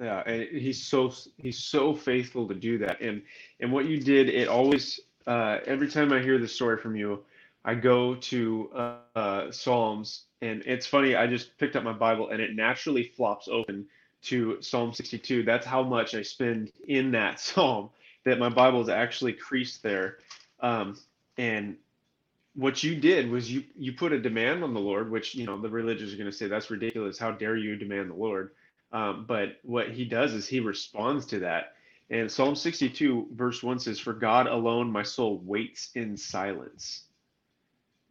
Yeah, 0.00 0.22
and 0.24 0.42
he's 0.42 0.82
so 0.82 1.12
he's 1.36 1.58
so 1.58 1.94
faithful 1.94 2.46
to 2.48 2.54
do 2.54 2.78
that. 2.78 3.00
And 3.00 3.22
and 3.58 3.72
what 3.72 3.86
you 3.86 4.00
did, 4.00 4.28
it 4.28 4.48
always 4.48 5.00
uh, 5.26 5.58
every 5.66 5.88
time 5.88 6.12
I 6.12 6.20
hear 6.20 6.38
the 6.38 6.48
story 6.48 6.78
from 6.78 6.96
you, 6.96 7.24
I 7.64 7.74
go 7.74 8.14
to 8.14 8.70
uh, 8.74 8.96
uh, 9.14 9.50
Psalms, 9.50 10.26
and 10.42 10.62
it's 10.64 10.86
funny. 10.86 11.16
I 11.16 11.26
just 11.26 11.58
picked 11.58 11.76
up 11.76 11.84
my 11.84 11.92
Bible, 11.92 12.30
and 12.30 12.40
it 12.40 12.54
naturally 12.54 13.12
flops 13.16 13.48
open 13.48 13.86
to 14.22 14.60
Psalm 14.60 14.92
62. 14.92 15.42
That's 15.44 15.66
how 15.66 15.82
much 15.82 16.14
I 16.14 16.22
spend 16.22 16.72
in 16.86 17.12
that 17.12 17.40
psalm. 17.40 17.90
That 18.24 18.38
my 18.38 18.50
Bible 18.50 18.82
is 18.82 18.88
actually 18.90 19.32
creased 19.32 19.82
there. 19.82 20.18
Um, 20.60 20.98
and 21.38 21.76
what 22.54 22.82
you 22.82 22.96
did 22.96 23.30
was 23.30 23.50
you 23.50 23.64
you 23.76 23.92
put 23.92 24.12
a 24.12 24.20
demand 24.20 24.64
on 24.64 24.74
the 24.74 24.80
Lord, 24.80 25.10
which 25.10 25.34
you 25.34 25.46
know 25.46 25.60
the 25.60 25.70
religious 25.70 26.12
are 26.12 26.16
going 26.16 26.30
to 26.30 26.36
say 26.36 26.48
that's 26.48 26.70
ridiculous. 26.70 27.18
How 27.18 27.30
dare 27.32 27.56
you 27.56 27.76
demand 27.76 28.10
the 28.10 28.14
Lord? 28.14 28.50
Um, 28.92 29.24
but 29.26 29.58
what 29.62 29.90
he 29.90 30.04
does 30.04 30.34
is 30.34 30.46
he 30.48 30.60
responds 30.60 31.26
to 31.26 31.40
that. 31.40 31.74
And 32.10 32.30
Psalm 32.30 32.56
62 32.56 33.28
verse 33.32 33.62
one 33.62 33.78
says, 33.78 34.00
"For 34.00 34.12
God 34.12 34.46
alone 34.48 34.90
my 34.90 35.02
soul 35.04 35.38
waits 35.38 35.90
in 35.94 36.16
silence." 36.16 37.04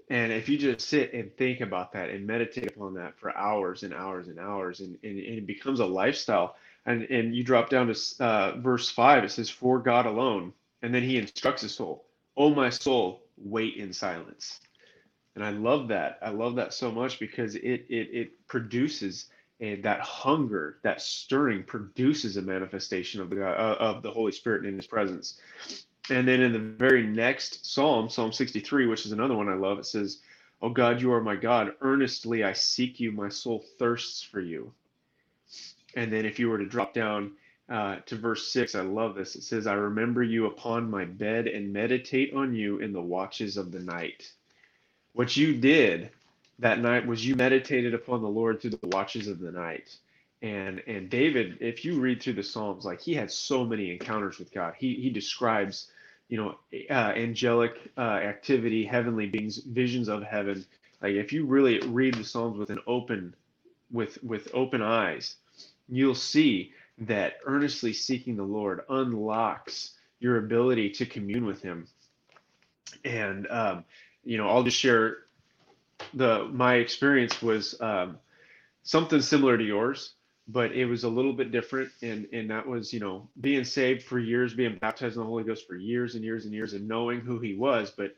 And 0.09 0.31
if 0.31 0.49
you 0.49 0.57
just 0.57 0.87
sit 0.87 1.13
and 1.13 1.35
think 1.37 1.61
about 1.61 1.93
that 1.93 2.09
and 2.09 2.25
meditate 2.25 2.71
upon 2.71 2.95
that 2.95 3.19
for 3.19 3.35
hours 3.37 3.83
and 3.83 3.93
hours 3.93 4.27
and 4.27 4.39
hours, 4.39 4.79
and, 4.79 4.97
and, 5.03 5.19
and 5.19 5.37
it 5.37 5.47
becomes 5.47 5.79
a 5.79 5.85
lifestyle. 5.85 6.55
And, 6.85 7.03
and 7.03 7.35
you 7.35 7.43
drop 7.43 7.69
down 7.69 7.93
to 7.93 8.23
uh, 8.23 8.57
verse 8.57 8.89
5, 8.89 9.25
it 9.25 9.31
says, 9.31 9.49
For 9.49 9.79
God 9.79 10.07
alone. 10.07 10.53
And 10.81 10.93
then 10.93 11.03
he 11.03 11.17
instructs 11.17 11.61
his 11.61 11.75
soul, 11.75 12.05
Oh, 12.37 12.53
my 12.55 12.69
soul, 12.69 13.23
wait 13.37 13.75
in 13.75 13.93
silence. 13.93 14.59
And 15.35 15.43
I 15.45 15.51
love 15.51 15.89
that. 15.89 16.19
I 16.21 16.31
love 16.31 16.55
that 16.55 16.73
so 16.73 16.91
much 16.91 17.19
because 17.19 17.55
it, 17.55 17.61
it, 17.89 18.09
it 18.11 18.47
produces 18.47 19.27
that 19.59 19.99
hunger, 20.01 20.79
that 20.83 21.01
stirring 21.01 21.63
produces 21.63 22.37
a 22.37 22.41
manifestation 22.41 23.21
of 23.21 23.29
the, 23.29 23.45
uh, 23.45 23.75
of 23.79 24.01
the 24.03 24.11
Holy 24.11 24.31
Spirit 24.31 24.65
in 24.65 24.75
his 24.75 24.87
presence. 24.87 25.39
And 26.11 26.27
then 26.27 26.41
in 26.41 26.53
the 26.53 26.59
very 26.59 27.05
next 27.05 27.65
psalm, 27.65 28.09
Psalm 28.09 28.31
63, 28.31 28.87
which 28.87 29.05
is 29.05 29.11
another 29.11 29.35
one 29.35 29.49
I 29.49 29.55
love, 29.55 29.79
it 29.79 29.85
says, 29.85 30.19
Oh 30.61 30.69
God, 30.69 31.01
you 31.01 31.11
are 31.13 31.21
my 31.21 31.35
God. 31.35 31.73
Earnestly 31.81 32.43
I 32.43 32.53
seek 32.53 32.99
you. 32.99 33.11
My 33.11 33.29
soul 33.29 33.63
thirsts 33.77 34.21
for 34.21 34.39
you. 34.39 34.71
And 35.95 36.11
then 36.11 36.25
if 36.25 36.39
you 36.39 36.49
were 36.49 36.57
to 36.57 36.65
drop 36.65 36.93
down 36.93 37.31
uh, 37.69 37.97
to 38.05 38.15
verse 38.15 38.51
6, 38.51 38.75
I 38.75 38.81
love 38.81 39.15
this. 39.15 39.35
It 39.35 39.43
says, 39.43 39.67
I 39.67 39.73
remember 39.73 40.23
you 40.23 40.47
upon 40.47 40.89
my 40.89 41.05
bed 41.05 41.47
and 41.47 41.73
meditate 41.73 42.33
on 42.33 42.53
you 42.53 42.79
in 42.79 42.93
the 42.93 43.01
watches 43.01 43.57
of 43.57 43.71
the 43.71 43.79
night. 43.79 44.31
What 45.13 45.35
you 45.37 45.55
did 45.55 46.09
that 46.59 46.79
night 46.79 47.07
was 47.07 47.25
you 47.25 47.35
meditated 47.35 47.93
upon 47.93 48.21
the 48.21 48.27
Lord 48.27 48.61
through 48.61 48.71
the 48.71 48.87
watches 48.87 49.27
of 49.27 49.39
the 49.39 49.51
night 49.51 49.97
and 50.41 50.81
and 50.87 51.09
David, 51.09 51.57
if 51.59 51.83
you 51.83 51.99
read 51.99 52.21
through 52.21 52.33
the 52.33 52.43
Psalms, 52.43 52.85
like 52.85 53.01
he 53.01 53.13
had 53.13 53.31
so 53.31 53.65
many 53.65 53.91
encounters 53.91 54.39
with 54.39 54.51
God. 54.53 54.73
He 54.77 54.95
he 54.95 55.09
describes 55.09 55.91
you 56.29 56.37
know, 56.37 56.55
uh, 56.89 57.13
angelic 57.15 57.91
uh, 57.97 58.01
activity, 58.01 58.85
heavenly 58.85 59.25
beings, 59.25 59.57
visions 59.57 60.07
of 60.07 60.23
heaven. 60.23 60.63
Like 61.01 61.13
if 61.13 61.33
you 61.33 61.45
really 61.45 61.79
read 61.79 62.13
the 62.13 62.23
Psalms 62.23 62.57
with 62.57 62.69
an 62.69 62.79
open, 62.87 63.35
with 63.91 64.23
with 64.23 64.47
open 64.53 64.81
eyes, 64.81 65.35
you'll 65.89 66.15
see 66.15 66.71
that 66.99 67.37
earnestly 67.45 67.93
seeking 67.93 68.35
the 68.35 68.43
Lord 68.43 68.81
unlocks 68.89 69.91
your 70.19 70.37
ability 70.37 70.91
to 70.91 71.05
commune 71.05 71.45
with 71.45 71.61
Him. 71.61 71.87
And 73.03 73.47
um, 73.49 73.83
you 74.23 74.37
know, 74.37 74.47
I'll 74.47 74.63
just 74.63 74.77
share 74.77 75.17
the 76.13 76.47
my 76.51 76.75
experience 76.75 77.41
was 77.41 77.79
um, 77.81 78.19
something 78.83 79.21
similar 79.21 79.57
to 79.57 79.63
yours 79.63 80.13
but 80.51 80.71
it 80.73 80.85
was 80.85 81.03
a 81.03 81.09
little 81.09 81.33
bit 81.33 81.51
different 81.51 81.89
and 82.01 82.27
and 82.33 82.49
that 82.49 82.67
was 82.67 82.91
you 82.93 82.99
know 82.99 83.29
being 83.41 83.63
saved 83.63 84.03
for 84.03 84.19
years 84.19 84.53
being 84.53 84.77
baptized 84.79 85.15
in 85.15 85.21
the 85.21 85.27
holy 85.27 85.43
ghost 85.43 85.67
for 85.67 85.75
years 85.75 86.15
and 86.15 86.23
years 86.23 86.45
and 86.45 86.53
years 86.53 86.73
and 86.73 86.87
knowing 86.87 87.21
who 87.21 87.39
he 87.39 87.55
was 87.55 87.91
but 87.91 88.15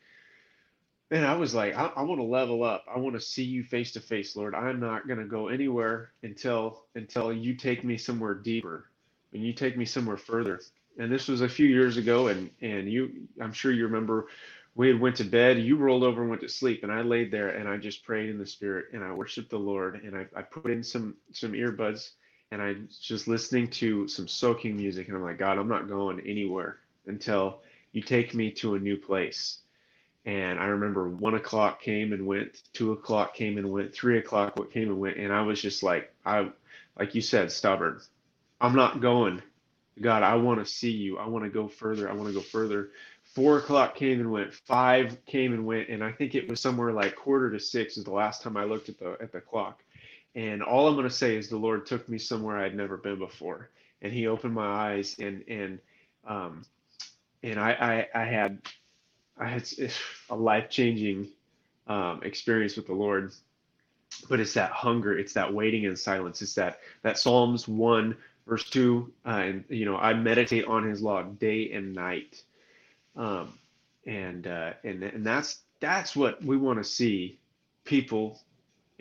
then 1.09 1.25
i 1.25 1.35
was 1.35 1.53
like 1.53 1.75
i, 1.75 1.87
I 1.95 2.03
want 2.03 2.19
to 2.19 2.25
level 2.25 2.63
up. 2.63 2.85
I 2.93 2.99
want 2.99 3.15
to 3.15 3.21
see 3.21 3.43
you 3.43 3.63
face 3.63 3.91
to 3.93 3.99
face 4.01 4.35
lord. 4.35 4.55
I'm 4.55 4.79
not 4.79 5.07
going 5.07 5.19
to 5.19 5.25
go 5.25 5.49
anywhere 5.49 6.11
until 6.23 6.85
until 6.95 7.33
you 7.33 7.55
take 7.55 7.83
me 7.83 7.97
somewhere 7.97 8.33
deeper 8.35 8.85
and 9.33 9.43
you 9.43 9.53
take 9.53 9.77
me 9.77 9.85
somewhere 9.85 10.17
further. 10.17 10.61
And 10.97 11.11
this 11.11 11.27
was 11.27 11.41
a 11.41 11.49
few 11.49 11.67
years 11.67 11.97
ago 11.97 12.27
and 12.29 12.49
and 12.61 12.91
you 12.91 13.27
i'm 13.41 13.53
sure 13.53 13.71
you 13.71 13.85
remember 13.85 14.27
we 14.75 14.87
had 14.87 14.99
went 15.01 15.17
to 15.17 15.25
bed 15.25 15.59
you 15.59 15.75
rolled 15.77 16.03
over 16.03 16.21
and 16.21 16.29
went 16.29 16.41
to 16.41 16.49
sleep 16.49 16.83
and 16.83 16.91
i 16.91 17.01
laid 17.01 17.31
there 17.31 17.49
and 17.49 17.67
i 17.67 17.77
just 17.77 18.05
prayed 18.05 18.29
in 18.29 18.37
the 18.37 18.45
spirit 18.45 18.87
and 18.93 19.03
i 19.03 19.11
worshiped 19.11 19.49
the 19.49 19.57
lord 19.57 20.01
and 20.03 20.15
i, 20.17 20.25
I 20.35 20.41
put 20.43 20.71
in 20.71 20.83
some 20.83 21.15
some 21.33 21.53
earbuds 21.53 22.11
and 22.51 22.61
I'm 22.61 22.89
just 23.01 23.27
listening 23.27 23.69
to 23.71 24.07
some 24.07 24.27
soaking 24.27 24.75
music, 24.75 25.07
and 25.07 25.17
I'm 25.17 25.23
like, 25.23 25.39
God, 25.39 25.57
I'm 25.57 25.69
not 25.69 25.87
going 25.87 26.19
anywhere 26.21 26.77
until 27.07 27.61
you 27.93 28.01
take 28.01 28.35
me 28.35 28.51
to 28.51 28.75
a 28.75 28.79
new 28.79 28.97
place. 28.97 29.59
And 30.25 30.59
I 30.59 30.65
remember 30.65 31.09
one 31.09 31.33
o'clock 31.33 31.81
came 31.81 32.13
and 32.13 32.27
went, 32.27 32.61
two 32.73 32.91
o'clock 32.91 33.33
came 33.33 33.57
and 33.57 33.71
went, 33.71 33.93
three 33.93 34.19
o'clock 34.19 34.57
what 34.57 34.71
came 34.71 34.89
and 34.89 34.99
went, 34.99 35.17
and 35.17 35.33
I 35.33 35.41
was 35.41 35.61
just 35.61 35.81
like, 35.81 36.13
I, 36.25 36.49
like 36.99 37.15
you 37.15 37.21
said, 37.21 37.51
stubborn. 37.51 38.01
I'm 38.59 38.75
not 38.75 39.01
going. 39.01 39.41
God, 39.99 40.23
I 40.23 40.35
want 40.35 40.59
to 40.59 40.71
see 40.71 40.91
you. 40.91 41.17
I 41.17 41.27
want 41.27 41.45
to 41.45 41.49
go 41.49 41.67
further. 41.67 42.09
I 42.09 42.13
want 42.13 42.27
to 42.27 42.33
go 42.33 42.41
further. 42.41 42.91
Four 43.35 43.57
o'clock 43.59 43.95
came 43.95 44.19
and 44.19 44.31
went. 44.31 44.53
Five 44.53 45.25
came 45.25 45.53
and 45.53 45.65
went, 45.65 45.89
and 45.89 46.03
I 46.03 46.11
think 46.11 46.35
it 46.35 46.49
was 46.49 46.59
somewhere 46.59 46.91
like 46.91 47.15
quarter 47.15 47.49
to 47.51 47.59
six 47.59 47.97
is 47.97 48.03
the 48.03 48.11
last 48.11 48.41
time 48.41 48.57
I 48.57 48.65
looked 48.65 48.89
at 48.89 48.99
the 48.99 49.17
at 49.21 49.31
the 49.31 49.41
clock. 49.41 49.83
And 50.35 50.63
all 50.63 50.87
I'm 50.87 50.95
going 50.95 51.07
to 51.07 51.13
say 51.13 51.35
is 51.35 51.49
the 51.49 51.57
Lord 51.57 51.85
took 51.85 52.07
me 52.07 52.17
somewhere 52.17 52.57
I'd 52.57 52.75
never 52.75 52.97
been 52.97 53.19
before, 53.19 53.69
and 54.01 54.13
He 54.13 54.27
opened 54.27 54.53
my 54.53 54.65
eyes, 54.65 55.17
and 55.19 55.43
and 55.47 55.79
um, 56.25 56.65
and 57.43 57.59
I, 57.59 58.07
I 58.13 58.21
I 58.21 58.25
had 58.25 58.61
I 59.37 59.49
had 59.49 59.67
a 60.29 60.35
life 60.35 60.69
changing 60.69 61.29
um, 61.87 62.21
experience 62.23 62.77
with 62.77 62.87
the 62.87 62.93
Lord. 62.93 63.33
But 64.29 64.39
it's 64.39 64.53
that 64.53 64.71
hunger, 64.71 65.17
it's 65.17 65.33
that 65.33 65.53
waiting 65.53 65.83
in 65.83 65.95
silence, 65.95 66.41
it's 66.41 66.55
that 66.55 66.79
that 67.01 67.17
Psalms 67.17 67.67
one 67.67 68.15
verse 68.47 68.69
two, 68.69 69.11
uh, 69.25 69.29
and 69.29 69.65
you 69.69 69.85
know 69.85 69.97
I 69.97 70.13
meditate 70.13 70.65
on 70.65 70.87
His 70.87 71.01
law 71.01 71.23
day 71.23 71.71
and 71.71 71.93
night, 71.93 72.43
um, 73.15 73.57
and 74.05 74.47
uh, 74.47 74.73
and 74.83 75.03
and 75.03 75.25
that's 75.25 75.59
that's 75.79 76.15
what 76.15 76.43
we 76.43 76.57
want 76.57 76.77
to 76.79 76.83
see 76.83 77.39
people 77.83 78.39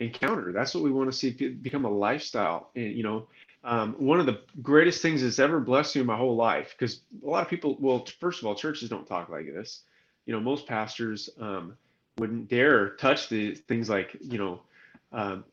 encounter. 0.01 0.51
That's 0.51 0.73
what 0.73 0.83
we 0.83 0.91
want 0.91 1.11
to 1.11 1.17
see 1.17 1.31
become 1.31 1.85
a 1.85 1.89
lifestyle. 1.89 2.69
And 2.75 2.93
you 2.93 3.03
know, 3.03 3.27
um, 3.63 3.93
one 3.97 4.19
of 4.19 4.25
the 4.25 4.41
greatest 4.61 5.01
things 5.01 5.21
that's 5.21 5.39
ever 5.39 5.59
blessed 5.59 5.95
me 5.95 6.01
in 6.01 6.07
my 6.07 6.17
whole 6.17 6.35
life, 6.35 6.75
because 6.77 7.01
a 7.23 7.29
lot 7.29 7.43
of 7.43 7.49
people, 7.49 7.77
well, 7.79 8.05
first 8.19 8.39
of 8.41 8.47
all, 8.47 8.55
churches 8.55 8.89
don't 8.89 9.07
talk 9.07 9.29
like 9.29 9.45
this. 9.45 9.81
You 10.25 10.33
know, 10.33 10.39
most 10.39 10.67
pastors 10.67 11.29
um, 11.39 11.77
wouldn't 12.17 12.49
dare 12.49 12.91
touch 12.95 13.29
the 13.29 13.55
things 13.55 13.89
like 13.89 14.17
you 14.21 14.37
know, 14.37 14.61
um, 15.13 15.45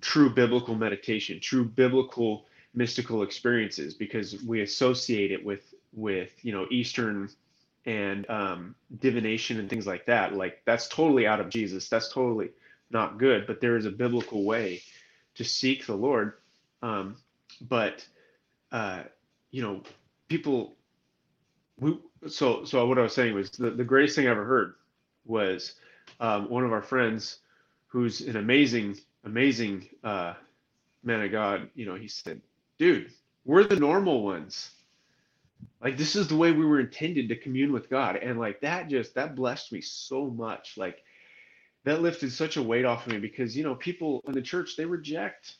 true 0.00 0.30
biblical 0.30 0.74
meditation, 0.74 1.40
true 1.40 1.64
biblical 1.64 2.46
mystical 2.74 3.22
experiences, 3.22 3.94
because 3.94 4.42
we 4.44 4.62
associate 4.62 5.32
it 5.32 5.44
with 5.44 5.74
with 5.92 6.32
you 6.42 6.52
know 6.52 6.66
Eastern 6.70 7.28
and 7.86 8.28
um, 8.28 8.74
divination 9.00 9.58
and 9.58 9.68
things 9.68 9.86
like 9.86 10.06
that. 10.06 10.34
Like 10.34 10.62
that's 10.64 10.86
totally 10.88 11.26
out 11.26 11.40
of 11.40 11.48
Jesus. 11.48 11.88
That's 11.88 12.12
totally 12.12 12.50
not 12.90 13.18
good, 13.18 13.46
but 13.46 13.60
there 13.60 13.76
is 13.76 13.86
a 13.86 13.90
biblical 13.90 14.44
way 14.44 14.82
to 15.34 15.44
seek 15.44 15.86
the 15.86 15.94
Lord. 15.94 16.34
Um, 16.82 17.16
but 17.60 18.06
uh, 18.72 19.04
you 19.50 19.62
know, 19.62 19.82
people. 20.28 20.76
We, 21.78 21.98
so 22.28 22.64
so 22.64 22.86
what 22.86 22.98
I 22.98 23.02
was 23.02 23.14
saying 23.14 23.34
was 23.34 23.50
the, 23.50 23.70
the 23.70 23.84
greatest 23.84 24.16
thing 24.16 24.26
I 24.26 24.30
ever 24.30 24.44
heard 24.44 24.74
was 25.26 25.74
um, 26.20 26.48
one 26.48 26.64
of 26.64 26.72
our 26.72 26.82
friends 26.82 27.38
who's 27.88 28.20
an 28.22 28.36
amazing 28.36 28.98
amazing 29.24 29.88
uh, 30.02 30.34
man 31.02 31.22
of 31.22 31.32
God. 31.32 31.68
You 31.74 31.86
know, 31.86 31.94
he 31.94 32.08
said, 32.08 32.40
"Dude, 32.78 33.12
we're 33.44 33.64
the 33.64 33.76
normal 33.76 34.22
ones." 34.22 34.70
like 35.80 35.96
this 35.96 36.16
is 36.16 36.28
the 36.28 36.36
way 36.36 36.52
we 36.52 36.64
were 36.64 36.80
intended 36.80 37.28
to 37.28 37.36
commune 37.36 37.72
with 37.72 37.90
God. 37.90 38.16
And 38.16 38.38
like 38.38 38.60
that 38.60 38.88
just 38.88 39.14
that 39.14 39.34
blessed 39.34 39.72
me 39.72 39.80
so 39.80 40.26
much. 40.26 40.76
Like 40.76 41.02
that 41.86 42.02
lifted 42.02 42.32
such 42.32 42.56
a 42.56 42.62
weight 42.62 42.84
off 42.84 43.06
of 43.06 43.12
me 43.12 43.18
because 43.18 43.56
you 43.56 43.62
know 43.64 43.74
people 43.74 44.20
in 44.26 44.32
the 44.32 44.42
church 44.42 44.76
they 44.76 44.84
reject 44.84 45.56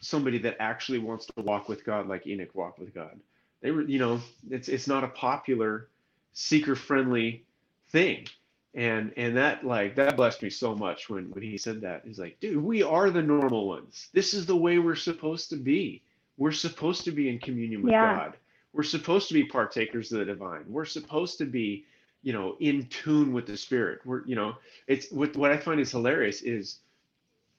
somebody 0.00 0.38
that 0.38 0.56
actually 0.60 0.98
wants 0.98 1.26
to 1.26 1.42
walk 1.42 1.68
with 1.68 1.84
God 1.84 2.08
like 2.08 2.26
Enoch 2.26 2.54
walked 2.54 2.78
with 2.78 2.94
God. 2.94 3.20
They 3.60 3.70
were, 3.70 3.82
you 3.82 3.98
know, 3.98 4.20
it's 4.50 4.68
it's 4.68 4.86
not 4.86 5.04
a 5.04 5.08
popular 5.08 5.88
seeker 6.32 6.74
friendly 6.74 7.44
thing. 7.90 8.26
And 8.74 9.12
and 9.16 9.36
that 9.36 9.64
like 9.64 9.94
that 9.96 10.16
blessed 10.16 10.42
me 10.42 10.50
so 10.50 10.74
much 10.74 11.10
when 11.10 11.30
when 11.30 11.42
he 11.42 11.58
said 11.58 11.82
that. 11.82 12.02
He's 12.04 12.18
like, 12.18 12.40
dude, 12.40 12.62
we 12.62 12.82
are 12.82 13.10
the 13.10 13.22
normal 13.22 13.68
ones. 13.68 14.08
This 14.14 14.34
is 14.34 14.46
the 14.46 14.56
way 14.56 14.78
we're 14.78 14.94
supposed 14.94 15.50
to 15.50 15.56
be. 15.56 16.02
We're 16.38 16.52
supposed 16.52 17.04
to 17.04 17.10
be 17.10 17.28
in 17.28 17.38
communion 17.40 17.82
with 17.82 17.92
yeah. 17.92 18.16
God. 18.16 18.36
We're 18.72 18.84
supposed 18.84 19.28
to 19.28 19.34
be 19.34 19.44
partakers 19.44 20.12
of 20.12 20.20
the 20.20 20.24
divine. 20.24 20.64
We're 20.68 20.84
supposed 20.84 21.38
to 21.38 21.46
be, 21.46 21.86
you 22.22 22.32
know, 22.32 22.56
in 22.60 22.86
tune 22.86 23.32
with 23.32 23.46
the 23.46 23.56
spirit. 23.56 24.00
We're, 24.04 24.24
you 24.26 24.36
know, 24.36 24.56
it's 24.86 25.10
what 25.10 25.36
what 25.36 25.50
I 25.50 25.56
find 25.56 25.80
is 25.80 25.90
hilarious 25.90 26.42
is 26.42 26.80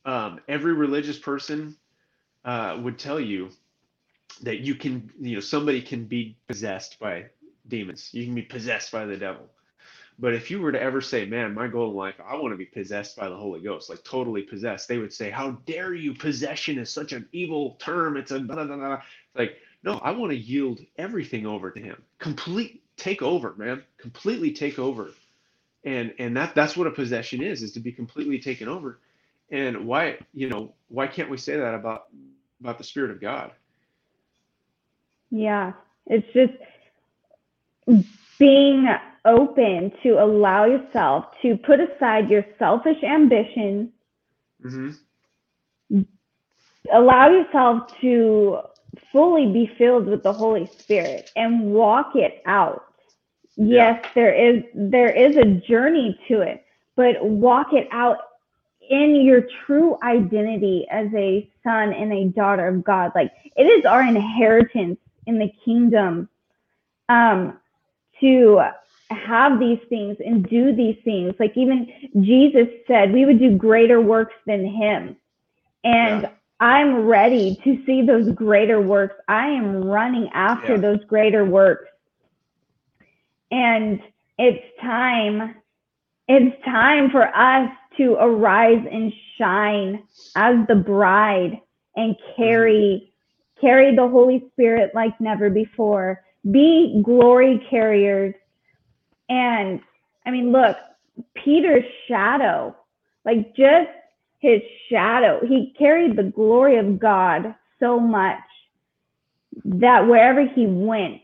um, 0.05 0.39
every 0.47 0.73
religious 0.73 1.17
person 1.17 1.75
uh, 2.45 2.79
would 2.81 2.97
tell 2.97 3.19
you 3.19 3.49
that 4.41 4.59
you 4.59 4.75
can, 4.75 5.11
you 5.19 5.35
know, 5.35 5.41
somebody 5.41 5.81
can 5.81 6.05
be 6.05 6.37
possessed 6.47 6.99
by 6.99 7.25
demons. 7.67 8.09
You 8.13 8.25
can 8.25 8.35
be 8.35 8.41
possessed 8.41 8.91
by 8.91 9.05
the 9.05 9.17
devil. 9.17 9.49
But 10.21 10.33
if 10.33 10.51
you 10.51 10.59
were 10.59 10.73
to 10.73 10.81
ever 10.81 10.99
say, 10.99 11.25
man, 11.25 11.53
my 11.53 11.67
goal 11.67 11.91
in 11.91 11.95
life, 11.95 12.15
I 12.23 12.35
want 12.35 12.51
to 12.51 12.57
be 12.57 12.65
possessed 12.65 13.15
by 13.15 13.29
the 13.29 13.37
Holy 13.37 13.61
Ghost, 13.61 13.89
like 13.89 14.03
totally 14.03 14.41
possessed, 14.41 14.89
they 14.89 14.97
would 14.97 15.13
say, 15.13 15.29
how 15.29 15.51
dare 15.65 15.93
you? 15.93 16.13
Possession 16.13 16.77
is 16.77 16.91
such 16.91 17.13
an 17.13 17.27
evil 17.31 17.77
term. 17.79 18.17
It's 18.17 18.31
a 18.31 18.39
blah, 18.39 18.65
blah, 18.65 18.75
blah. 18.75 19.01
like, 19.35 19.57
no, 19.81 19.97
I 19.99 20.11
want 20.11 20.31
to 20.31 20.37
yield 20.37 20.81
everything 20.97 21.45
over 21.45 21.71
to 21.71 21.79
him. 21.79 22.03
Complete 22.17 22.83
take 22.99 23.21
over, 23.21 23.55
man. 23.57 23.83
Completely 23.97 24.51
take 24.51 24.79
over. 24.79 25.11
And 25.83 26.13
and 26.19 26.35
that 26.37 26.55
that's 26.55 26.75
what 26.75 26.87
a 26.87 26.91
possession 26.91 27.41
is, 27.41 27.63
is 27.63 27.71
to 27.73 27.79
be 27.79 27.91
completely 27.91 28.39
taken 28.39 28.67
over. 28.67 28.99
And 29.51 29.87
why, 29.87 30.17
you 30.33 30.49
know, 30.49 30.73
why 30.89 31.07
can't 31.07 31.29
we 31.29 31.37
say 31.37 31.57
that 31.57 31.73
about 31.73 32.07
about 32.59 32.77
the 32.77 32.83
Spirit 32.83 33.11
of 33.11 33.21
God? 33.21 33.51
Yeah. 35.31 35.73
It's 36.07 36.27
just 36.33 36.53
being 38.37 38.87
open 39.25 39.91
to 40.03 40.23
allow 40.23 40.65
yourself 40.65 41.25
to 41.41 41.57
put 41.57 41.79
aside 41.79 42.29
your 42.29 42.45
selfish 42.57 43.01
ambition, 43.03 43.91
mm-hmm. 44.63 46.01
allow 46.91 47.29
yourself 47.29 47.91
to 48.01 48.59
fully 49.11 49.51
be 49.51 49.69
filled 49.77 50.07
with 50.07 50.23
the 50.23 50.33
Holy 50.33 50.69
Spirit 50.77 51.31
and 51.35 51.71
walk 51.71 52.11
it 52.15 52.41
out. 52.45 52.85
Yes, 53.61 54.03
there 54.15 54.33
is 54.33 54.63
there 54.73 55.09
is 55.09 55.35
a 55.35 55.43
journey 55.43 56.17
to 56.29 56.39
it, 56.39 56.65
but 56.95 57.21
walk 57.23 57.73
it 57.73 57.89
out 57.91 58.17
in 58.89 59.15
your 59.17 59.43
true 59.65 59.97
identity 60.01 60.87
as 60.89 61.07
a 61.13 61.49
son 61.61 61.91
and 61.91 62.13
a 62.13 62.25
daughter 62.29 62.69
of 62.69 62.85
God. 62.85 63.11
Like 63.13 63.33
it 63.57 63.63
is 63.63 63.85
our 63.85 64.01
inheritance 64.01 64.97
in 65.27 65.39
the 65.39 65.51
kingdom 65.65 66.29
um, 67.09 67.59
to 68.21 68.61
have 69.09 69.59
these 69.59 69.79
things 69.89 70.15
and 70.25 70.47
do 70.47 70.73
these 70.73 70.97
things. 71.03 71.33
Like 71.37 71.57
even 71.57 71.91
Jesus 72.21 72.67
said, 72.87 73.11
we 73.11 73.25
would 73.25 73.39
do 73.39 73.57
greater 73.57 73.99
works 73.99 74.35
than 74.45 74.65
him. 74.65 75.17
And 75.83 76.21
yeah. 76.21 76.29
I'm 76.61 77.05
ready 77.05 77.59
to 77.65 77.83
see 77.85 78.03
those 78.03 78.31
greater 78.31 78.79
works. 78.79 79.15
I 79.27 79.47
am 79.47 79.83
running 79.83 80.29
after 80.33 80.75
yeah. 80.75 80.81
those 80.81 81.03
greater 81.05 81.43
works. 81.43 81.89
And 83.51 83.99
it's 84.37 84.63
time, 84.81 85.55
it's 86.27 86.63
time 86.65 87.09
for 87.11 87.23
us 87.35 87.69
to 87.97 88.13
arise 88.19 88.85
and 88.91 89.11
shine 89.37 90.03
as 90.35 90.55
the 90.67 90.75
bride 90.75 91.61
and 91.95 92.15
carry 92.35 93.11
carry 93.59 93.95
the 93.95 94.07
Holy 94.07 94.45
Spirit 94.53 94.91
like 94.95 95.19
never 95.19 95.49
before. 95.49 96.21
Be 96.49 97.01
glory 97.03 97.65
carriers. 97.69 98.33
And 99.27 99.81
I 100.25 100.31
mean, 100.31 100.51
look, 100.51 100.77
Peter's 101.35 101.83
shadow, 102.07 102.75
like 103.25 103.55
just 103.55 103.89
his 104.39 104.61
shadow. 104.89 105.41
He 105.45 105.73
carried 105.77 106.15
the 106.15 106.23
glory 106.23 106.77
of 106.77 106.99
God 106.99 107.53
so 107.79 107.99
much 107.99 108.39
that 109.65 110.07
wherever 110.07 110.47
he 110.47 110.65
went, 110.65 111.21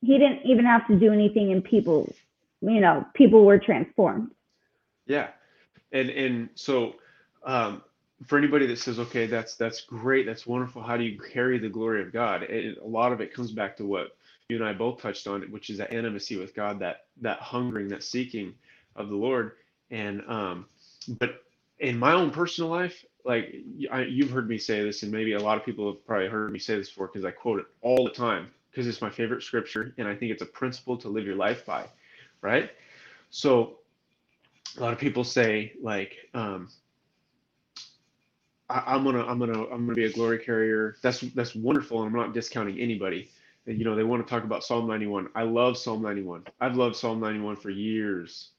he 0.00 0.18
didn't 0.18 0.40
even 0.44 0.64
have 0.64 0.86
to 0.86 0.98
do 0.98 1.12
anything 1.12 1.52
and 1.52 1.62
people, 1.64 2.12
you 2.60 2.80
know, 2.80 3.04
people 3.14 3.44
were 3.44 3.58
transformed. 3.58 4.30
Yeah. 5.06 5.28
And 5.92 6.10
and 6.10 6.48
so 6.54 6.94
um 7.44 7.82
for 8.26 8.36
anybody 8.36 8.66
that 8.66 8.78
says, 8.78 8.98
okay, 8.98 9.26
that's 9.26 9.54
that's 9.54 9.82
great, 9.82 10.26
that's 10.26 10.46
wonderful. 10.46 10.82
How 10.82 10.96
do 10.96 11.04
you 11.04 11.18
carry 11.18 11.58
the 11.58 11.68
glory 11.68 12.02
of 12.02 12.12
God? 12.12 12.42
a 12.42 12.76
lot 12.82 13.12
of 13.12 13.20
it 13.20 13.32
comes 13.32 13.52
back 13.52 13.76
to 13.76 13.84
what 13.84 14.16
you 14.48 14.56
and 14.56 14.64
I 14.64 14.72
both 14.72 15.00
touched 15.00 15.26
on, 15.26 15.42
which 15.50 15.70
is 15.70 15.78
that 15.78 15.92
intimacy 15.92 16.36
with 16.36 16.54
God, 16.54 16.78
that 16.80 17.06
that 17.20 17.40
hungering, 17.40 17.88
that 17.88 18.02
seeking 18.02 18.54
of 18.96 19.08
the 19.08 19.16
Lord. 19.16 19.52
And 19.90 20.22
um, 20.28 20.66
but 21.20 21.42
in 21.78 21.98
my 21.98 22.12
own 22.12 22.30
personal 22.30 22.70
life, 22.70 23.04
like 23.24 23.54
I, 23.90 24.02
you've 24.02 24.30
heard 24.30 24.48
me 24.48 24.58
say 24.58 24.82
this, 24.82 25.02
and 25.02 25.12
maybe 25.12 25.34
a 25.34 25.40
lot 25.40 25.58
of 25.58 25.64
people 25.64 25.92
have 25.92 26.06
probably 26.06 26.28
heard 26.28 26.50
me 26.50 26.58
say 26.58 26.76
this 26.76 26.88
before 26.88 27.08
because 27.08 27.24
I 27.24 27.30
quote 27.30 27.60
it 27.60 27.66
all 27.82 28.04
the 28.04 28.10
time 28.10 28.50
because 28.78 28.86
it's 28.86 29.02
my 29.02 29.10
favorite 29.10 29.42
scripture, 29.42 29.92
and 29.98 30.06
I 30.06 30.14
think 30.14 30.30
it's 30.30 30.42
a 30.42 30.46
principle 30.46 30.96
to 30.98 31.08
live 31.08 31.26
your 31.26 31.34
life 31.34 31.66
by, 31.66 31.86
right? 32.42 32.70
So 33.28 33.78
a 34.76 34.80
lot 34.80 34.92
of 34.92 35.00
people 35.00 35.24
say 35.24 35.72
like, 35.82 36.14
um, 36.32 36.68
I, 38.70 38.94
am 38.94 39.02
gonna, 39.02 39.26
I'm 39.26 39.40
gonna, 39.40 39.64
I'm 39.64 39.84
gonna 39.84 39.94
be 39.94 40.04
a 40.04 40.12
glory 40.12 40.38
carrier. 40.38 40.94
That's 41.02 41.22
that's 41.34 41.56
wonderful, 41.56 42.04
and 42.04 42.06
I'm 42.06 42.16
not 42.16 42.32
discounting 42.32 42.78
anybody. 42.78 43.30
And, 43.66 43.80
you 43.80 43.84
know, 43.84 43.96
they 43.96 44.04
want 44.04 44.24
to 44.24 44.30
talk 44.32 44.44
about 44.44 44.62
Psalm 44.62 44.86
91. 44.86 45.30
I 45.34 45.42
love 45.42 45.76
Psalm 45.76 46.00
91. 46.00 46.44
I've 46.60 46.76
loved 46.76 46.94
Psalm 46.94 47.18
91 47.18 47.56
for 47.56 47.70
years. 47.70 48.50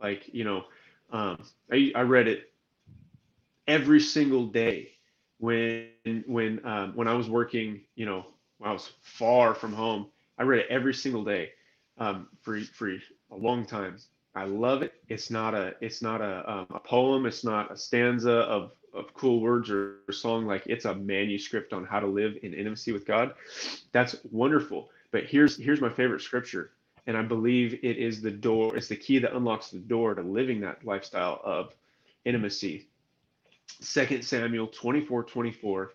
Like, 0.00 0.22
you 0.32 0.44
know, 0.44 0.64
um, 1.12 1.44
I, 1.70 1.92
I 1.94 2.00
read 2.00 2.28
it 2.28 2.50
every 3.68 4.00
single 4.00 4.46
day 4.46 4.92
when 5.36 5.90
when 6.26 6.64
um, 6.64 6.92
when 6.94 7.08
I 7.08 7.12
was 7.12 7.28
working, 7.28 7.82
you 7.94 8.06
know, 8.06 8.24
when 8.58 8.70
I 8.70 8.72
was 8.72 8.90
far 9.02 9.54
from 9.54 9.72
home. 9.72 10.06
I 10.38 10.42
read 10.42 10.60
it 10.60 10.66
every 10.70 10.94
single 10.94 11.24
day 11.24 11.50
um, 11.98 12.28
for 12.42 12.60
for 12.60 12.88
a 12.90 13.36
long 13.36 13.66
time. 13.66 13.98
I 14.34 14.44
love 14.44 14.82
it. 14.82 14.94
It's 15.08 15.30
not 15.30 15.54
a 15.54 15.74
it's 15.80 16.02
not 16.02 16.20
a 16.20 16.50
um, 16.50 16.66
a 16.70 16.80
poem. 16.80 17.26
It's 17.26 17.44
not 17.44 17.72
a 17.72 17.76
stanza 17.76 18.32
of 18.32 18.72
of 18.92 19.12
cool 19.14 19.40
words 19.40 19.70
or, 19.70 19.96
or 20.08 20.12
song. 20.12 20.46
Like 20.46 20.64
it's 20.66 20.84
a 20.84 20.94
manuscript 20.94 21.72
on 21.72 21.84
how 21.84 22.00
to 22.00 22.06
live 22.06 22.36
in 22.42 22.54
intimacy 22.54 22.92
with 22.92 23.06
God. 23.06 23.34
That's 23.92 24.16
wonderful. 24.30 24.90
But 25.10 25.24
here's 25.24 25.56
here's 25.56 25.80
my 25.80 25.90
favorite 25.90 26.20
scripture, 26.20 26.72
and 27.06 27.16
I 27.16 27.22
believe 27.22 27.80
it 27.82 27.96
is 27.96 28.20
the 28.20 28.30
door. 28.30 28.76
It's 28.76 28.88
the 28.88 28.96
key 28.96 29.18
that 29.20 29.34
unlocks 29.34 29.70
the 29.70 29.78
door 29.78 30.14
to 30.14 30.22
living 30.22 30.60
that 30.60 30.84
lifestyle 30.84 31.40
of 31.44 31.74
intimacy 32.24 32.88
Second 33.80 34.24
Samuel 34.24 34.68
24 34.68 35.24
24. 35.24 35.92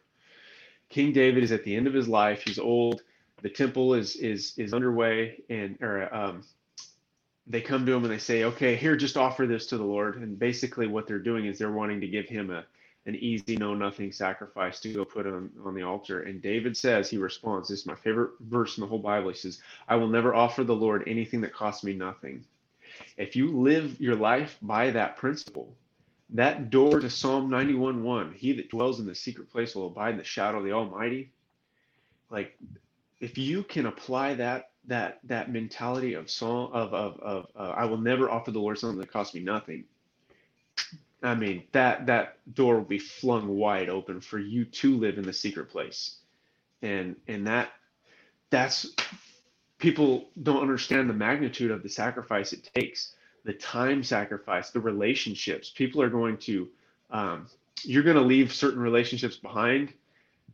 King 0.92 1.14
David 1.14 1.44
is 1.44 1.52
at 1.52 1.64
the 1.64 1.76
end 1.76 1.88
of 1.88 1.94
his 1.94 2.08
life. 2.08 2.44
He's 2.44 2.60
old. 2.60 3.02
The 3.42 3.50
temple 3.50 3.96
is 3.96 4.18
is 4.18 4.54
is 4.58 4.74
underway, 4.74 5.42
and 5.50 5.78
or 5.82 6.14
um, 6.14 6.44
they 7.48 7.62
come 7.62 7.86
to 7.86 7.94
him 7.94 8.04
and 8.04 8.12
they 8.12 8.20
say, 8.20 8.44
"Okay, 8.44 8.76
here, 8.76 8.96
just 8.96 9.18
offer 9.18 9.48
this 9.48 9.66
to 9.68 9.78
the 9.78 9.84
Lord." 9.84 10.18
And 10.18 10.38
basically, 10.38 10.88
what 10.88 11.08
they're 11.08 11.18
doing 11.20 11.46
is 11.46 11.58
they're 11.58 11.72
wanting 11.72 12.02
to 12.02 12.08
give 12.08 12.28
him 12.28 12.52
a 12.52 12.66
an 13.08 13.16
easy, 13.16 13.58
no 13.58 13.74
nothing 13.74 14.12
sacrifice 14.12 14.80
to 14.82 14.94
go 14.94 15.04
put 15.04 15.26
on 15.26 15.50
on 15.66 15.74
the 15.74 15.82
altar. 15.82 16.22
And 16.22 16.40
David 16.42 16.78
says, 16.78 17.10
he 17.10 17.18
responds. 17.18 17.70
This 17.70 17.80
is 17.80 17.86
my 17.88 17.96
favorite 17.96 18.32
verse 18.42 18.78
in 18.78 18.82
the 18.82 18.88
whole 18.88 19.00
Bible. 19.00 19.30
He 19.30 19.38
says, 19.38 19.60
"I 19.88 19.96
will 19.96 20.10
never 20.10 20.36
offer 20.36 20.64
the 20.64 20.76
Lord 20.76 21.04
anything 21.08 21.42
that 21.42 21.54
costs 21.54 21.84
me 21.84 21.94
nothing." 21.94 22.44
If 23.18 23.36
you 23.36 23.58
live 23.58 24.00
your 24.00 24.16
life 24.16 24.58
by 24.62 24.92
that 24.92 25.16
principle, 25.16 25.74
that 26.32 26.70
door 26.70 27.00
to 27.00 27.10
Psalm 27.10 27.50
91 27.50 28.04
1, 28.04 28.34
he 28.34 28.54
that 28.54 28.70
dwells 28.70 29.00
in 29.00 29.06
the 29.06 29.16
secret 29.16 29.50
place 29.52 29.76
will 29.76 29.88
abide 29.88 30.12
in 30.12 30.18
the 30.18 30.24
shadow 30.24 30.60
of 30.60 30.64
the 30.64 30.72
Almighty. 30.72 31.32
Like, 32.30 32.58
if 33.20 33.38
you 33.38 33.64
can 33.64 33.86
apply 33.86 34.36
that 34.36 34.72
that 34.88 35.20
that 35.26 35.52
mentality 35.52 36.14
of 36.16 36.30
song 36.30 36.72
of 36.74 36.94
of 36.94 37.20
of 37.20 37.48
uh, 37.56 37.74
I 37.76 37.86
will 37.86 37.98
never 37.98 38.30
offer 38.30 38.52
the 38.52 38.60
Lord 38.60 38.80
something 38.80 39.00
that 39.00 39.12
costs 39.12 39.36
me 39.36 39.42
nothing. 39.42 39.84
I 41.22 41.36
mean 41.36 41.64
that 41.74 42.08
that 42.08 42.38
door 42.56 42.76
will 42.78 42.86
be 42.86 42.98
flung 42.98 43.48
wide 43.48 43.90
open 43.90 44.22
for 44.22 44.40
you 44.40 44.66
to 44.66 44.98
live 44.98 45.18
in 45.18 45.24
the 45.24 45.34
secret 45.34 45.70
place, 45.70 46.16
and 46.82 47.16
and 47.28 47.46
that 47.48 47.70
that's 48.50 48.88
people 49.78 50.30
don't 50.42 50.62
understand 50.62 51.10
the 51.10 51.14
magnitude 51.14 51.72
of 51.72 51.84
the 51.84 51.90
sacrifice 51.90 52.54
it 52.54 52.70
takes 52.74 53.16
the 53.44 53.54
time 53.54 54.04
sacrifice, 54.04 54.72
the 54.72 54.80
relationships. 54.80 55.70
People 55.70 56.02
are 56.02 56.10
going 56.10 56.38
to, 56.38 56.70
um, 57.12 57.48
you're 57.84 58.04
going 58.04 58.18
to 58.18 58.22
leave 58.22 58.54
certain 58.54 58.80
relationships 58.80 59.36
behind 59.36 59.94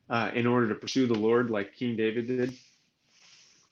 uh, 0.10 0.32
in 0.34 0.48
order 0.48 0.70
to 0.70 0.76
pursue 0.76 1.08
the 1.08 1.16
Lord, 1.16 1.50
like 1.50 1.76
King 1.76 1.98
David 1.98 2.28
did. 2.28 2.54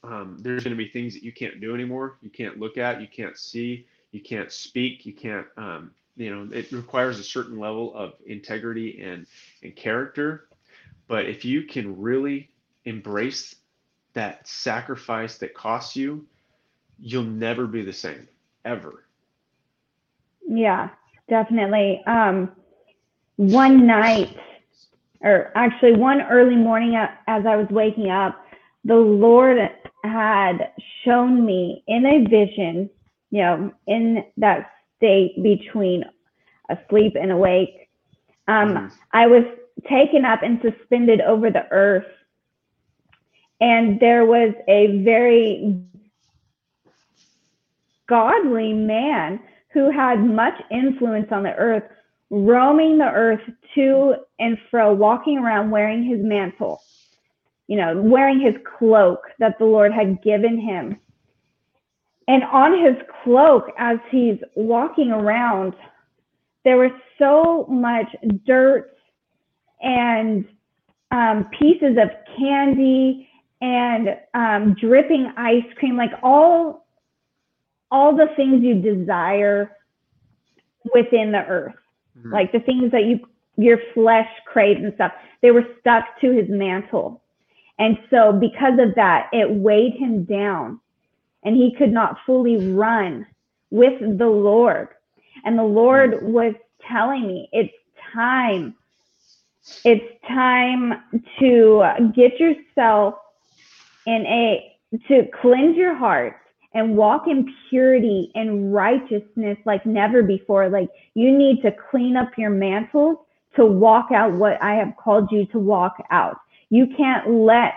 um, 0.05 0.37
there's 0.39 0.63
going 0.63 0.75
to 0.75 0.83
be 0.83 0.89
things 0.89 1.13
that 1.13 1.23
you 1.23 1.31
can't 1.31 1.59
do 1.59 1.73
anymore. 1.73 2.17
You 2.21 2.29
can't 2.29 2.59
look 2.59 2.77
at, 2.77 3.01
you 3.01 3.07
can't 3.07 3.37
see, 3.37 3.87
you 4.11 4.21
can't 4.21 4.51
speak, 4.51 5.05
you 5.05 5.13
can't, 5.13 5.47
um, 5.57 5.91
you 6.15 6.33
know, 6.33 6.55
it 6.55 6.71
requires 6.71 7.19
a 7.19 7.23
certain 7.23 7.59
level 7.59 7.93
of 7.95 8.13
integrity 8.25 9.01
and, 9.01 9.25
and 9.63 9.75
character. 9.75 10.47
But 11.07 11.25
if 11.25 11.43
you 11.45 11.63
can 11.63 11.99
really 12.01 12.49
embrace 12.85 13.55
that 14.13 14.47
sacrifice 14.47 15.39
that 15.39 15.53
costs 15.53 15.95
you, 15.95 16.25
you'll 16.99 17.23
never 17.23 17.67
be 17.67 17.83
the 17.83 17.93
same 17.93 18.27
ever. 18.63 19.04
Yeah, 20.47 20.89
definitely. 21.29 22.01
Um, 22.05 22.51
one 23.37 23.85
night, 23.85 24.37
or 25.21 25.51
actually 25.55 25.93
one 25.93 26.21
early 26.21 26.55
morning 26.55 26.95
as 26.95 27.45
I 27.45 27.55
was 27.55 27.67
waking 27.69 28.09
up, 28.09 28.45
the 28.83 28.95
Lord 28.95 29.57
had 30.03 30.71
shown 31.03 31.45
me 31.45 31.83
in 31.87 32.05
a 32.05 32.27
vision, 32.27 32.89
you 33.31 33.41
know, 33.41 33.73
in 33.87 34.23
that 34.37 34.71
state 34.97 35.41
between 35.41 36.05
asleep 36.69 37.15
and 37.19 37.31
awake. 37.31 37.89
Um, 38.47 38.69
mm-hmm. 38.69 38.87
I 39.13 39.27
was 39.27 39.43
taken 39.89 40.25
up 40.25 40.43
and 40.43 40.61
suspended 40.61 41.21
over 41.21 41.49
the 41.49 41.67
earth. 41.71 42.05
And 43.61 43.99
there 43.99 44.25
was 44.25 44.53
a 44.67 45.01
very 45.03 45.81
godly 48.07 48.73
man 48.73 49.39
who 49.75 49.91
had 49.91 50.25
much 50.25 50.53
influence 50.71 51.27
on 51.31 51.43
the 51.43 51.53
earth, 51.55 51.83
roaming 52.29 52.97
the 52.97 53.11
earth 53.11 53.41
to 53.75 54.15
and 54.39 54.57
fro, 54.71 54.93
walking 54.93 55.37
around 55.37 55.69
wearing 55.69 56.01
his 56.01 56.19
mantle, 56.21 56.81
you 57.67 57.75
know, 57.75 58.01
wearing 58.01 58.39
his 58.39 58.55
cloak 58.79 59.19
that 59.37 59.59
the 59.59 59.65
Lord 59.65 59.91
had 59.91 60.23
given 60.23 60.57
him. 60.59 60.97
And 62.29 62.43
on 62.45 62.83
his 62.83 62.95
cloak, 63.21 63.65
as 63.77 63.97
he's 64.09 64.37
walking 64.55 65.11
around, 65.11 65.73
there 66.63 66.77
was 66.77 66.91
so 67.19 67.67
much 67.69 68.07
dirt 68.45 68.95
and 69.81 70.45
um, 71.11 71.49
pieces 71.59 71.97
of 72.01 72.09
candy 72.37 73.27
and 73.59 74.17
um, 74.33 74.73
dripping 74.79 75.33
ice 75.35 75.65
cream, 75.77 75.97
like 75.97 76.11
all 76.23 76.84
all 77.95 78.13
the 78.13 78.27
things 78.35 78.61
you 78.61 78.75
desire 78.75 79.71
within 80.93 81.31
the 81.31 81.45
earth, 81.47 81.75
mm-hmm. 82.19 82.33
like 82.33 82.51
the 82.51 82.59
things 82.59 82.91
that 82.91 83.05
you 83.05 83.21
your 83.57 83.79
flesh 83.93 84.27
craves 84.45 84.81
and 84.83 84.93
stuff. 84.95 85.13
They 85.41 85.51
were 85.51 85.63
stuck 85.79 86.03
to 86.19 86.31
his 86.31 86.49
mantle. 86.49 87.23
And 87.79 87.97
so 88.09 88.33
because 88.33 88.77
of 88.79 88.95
that, 88.95 89.29
it 89.31 89.49
weighed 89.49 89.93
him 89.93 90.25
down 90.25 90.81
and 91.43 91.55
he 91.55 91.73
could 91.77 91.93
not 91.93 92.17
fully 92.25 92.57
run 92.73 93.25
with 93.69 93.97
the 94.17 94.27
Lord. 94.27 94.89
And 95.45 95.57
the 95.57 95.63
Lord 95.63 96.11
mm-hmm. 96.11 96.33
was 96.33 96.53
telling 96.85 97.25
me, 97.25 97.47
it's 97.53 97.73
time. 98.13 98.75
It's 99.85 100.05
time 100.27 101.01
to 101.39 102.11
get 102.13 102.41
yourself 102.41 103.15
in 104.05 104.25
a, 104.25 104.75
to 105.07 105.27
cleanse 105.41 105.77
your 105.77 105.95
heart 105.95 106.35
and 106.75 106.97
walk 106.97 107.27
in 107.27 107.51
purity 107.69 108.31
and 108.35 108.73
righteousness 108.73 109.57
like 109.65 109.85
never 109.85 110.21
before. 110.21 110.69
Like 110.69 110.89
you 111.15 111.35
need 111.35 111.61
to 111.63 111.73
clean 111.89 112.17
up 112.17 112.37
your 112.37 112.49
mantles 112.51 113.17
to 113.55 113.65
walk 113.65 114.11
out 114.11 114.33
what 114.33 114.61
I 114.61 114.75
have 114.75 114.93
called 114.97 115.31
you 115.31 115.45
to 115.47 115.57
walk 115.57 115.95
out. 116.11 116.37
You 116.69 116.87
can't 116.95 117.31
let 117.31 117.73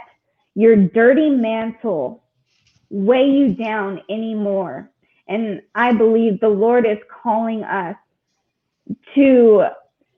your 0.56 0.74
dirty 0.74 1.30
mantle 1.30 2.24
weigh 2.90 3.30
you 3.30 3.54
down 3.54 4.00
anymore. 4.10 4.90
And 5.28 5.62
I 5.76 5.92
believe 5.92 6.40
the 6.40 6.48
Lord 6.48 6.84
is 6.84 6.98
calling 7.22 7.62
us 7.62 7.94
to 9.14 9.66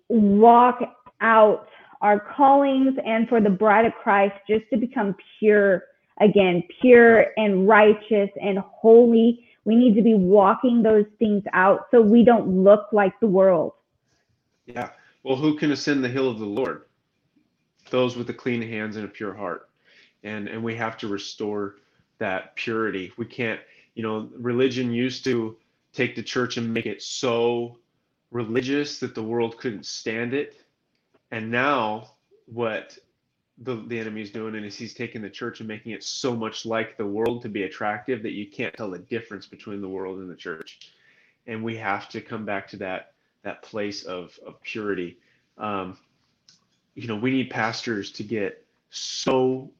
walk 0.09 0.81
out 1.21 1.69
our 2.01 2.19
callings 2.19 2.97
and 3.05 3.29
for 3.29 3.43
the 3.43 3.51
bride 3.51 3.85
of 3.85 3.93
Christ 4.03 4.35
just 4.49 4.65
to 4.73 4.79
become 4.79 5.15
pure 5.39 5.83
again, 6.21 6.63
pure 6.81 7.27
and 7.37 7.67
righteous 7.67 8.31
and 8.41 8.59
holy. 8.59 9.47
We 9.65 9.77
need 9.77 9.95
to 9.95 10.03
be 10.03 10.15
walking 10.15 10.83
those 10.83 11.07
things 11.19 11.43
out 11.53 11.87
so 11.91 12.01
we 12.01 12.25
don't 12.25 12.65
look 12.65 12.87
like 12.93 13.19
the 13.21 13.27
world. 13.27 13.73
Yeah. 14.67 14.91
Well, 15.23 15.37
who 15.37 15.57
can 15.57 15.73
ascend 15.73 16.03
the 16.03 16.09
hill 16.09 16.31
of 16.31 16.39
the 16.39 16.47
Lord? 16.47 16.83
Those 17.91 18.17
with 18.17 18.27
the 18.27 18.35
clean 18.35 18.63
hands 18.63 18.97
and 18.97 19.05
a 19.05 19.09
pure 19.09 19.35
heart. 19.35 19.69
And 20.23 20.49
and 20.49 20.63
we 20.63 20.75
have 20.77 20.97
to 20.99 21.09
restore 21.09 21.77
that 22.19 22.55
purity. 22.55 23.13
We 23.17 23.27
can't, 23.27 23.61
you 23.95 24.03
know, 24.03 24.29
religion 24.37 24.93
used 24.93 25.25
to 25.25 25.57
take 25.93 26.15
the 26.15 26.23
church 26.23 26.57
and 26.57 26.73
make 26.73 26.87
it 26.87 27.03
so 27.03 27.79
religious 28.31 29.01
that 29.01 29.15
the 29.15 29.23
world 29.23 29.59
couldn't 29.59 29.87
stand 29.87 30.35
it. 30.35 30.63
And 31.31 31.51
now 31.51 32.13
what 32.47 32.99
the, 33.61 33.85
the 33.89 33.99
enemy 33.99 34.23
is 34.23 34.31
doing 34.31 34.55
and 34.55 34.65
is 34.65 34.77
he's 34.77 34.95
taking 34.95 35.23
the 35.23 35.31
church 35.31 35.61
and 35.61 35.69
making 35.69 35.93
it 35.93 36.03
so 36.03 36.35
much 36.35 36.65
like 36.65 36.97
the 36.97 37.07
world 37.07 37.43
to 37.43 37.49
be 37.49 37.65
attractive 37.65 38.23
that 38.23 38.33
you 38.33 38.47
can't 38.47 38.75
tell 38.75 38.91
the 38.91 38.99
difference 38.99 39.47
between 39.47 39.81
the 39.81 39.89
world 39.89 40.19
and 40.19 40.31
the 40.31 40.37
church. 40.37 40.81
And 41.47 41.63
we 41.63 41.77
have 41.77 42.09
to 42.11 42.21
come 42.21 42.45
back 42.45 42.69
to 42.69 42.77
that 42.79 43.13
that 43.43 43.63
place 43.63 44.03
of, 44.05 44.39
of 44.47 44.61
purity. 44.63 45.17
Um, 45.57 45.97
you 46.95 47.07
know 47.07 47.17
we 47.17 47.31
need 47.31 47.51
pastors 47.51 48.11
to 48.13 48.23
get 48.23 48.65
so 48.91 49.71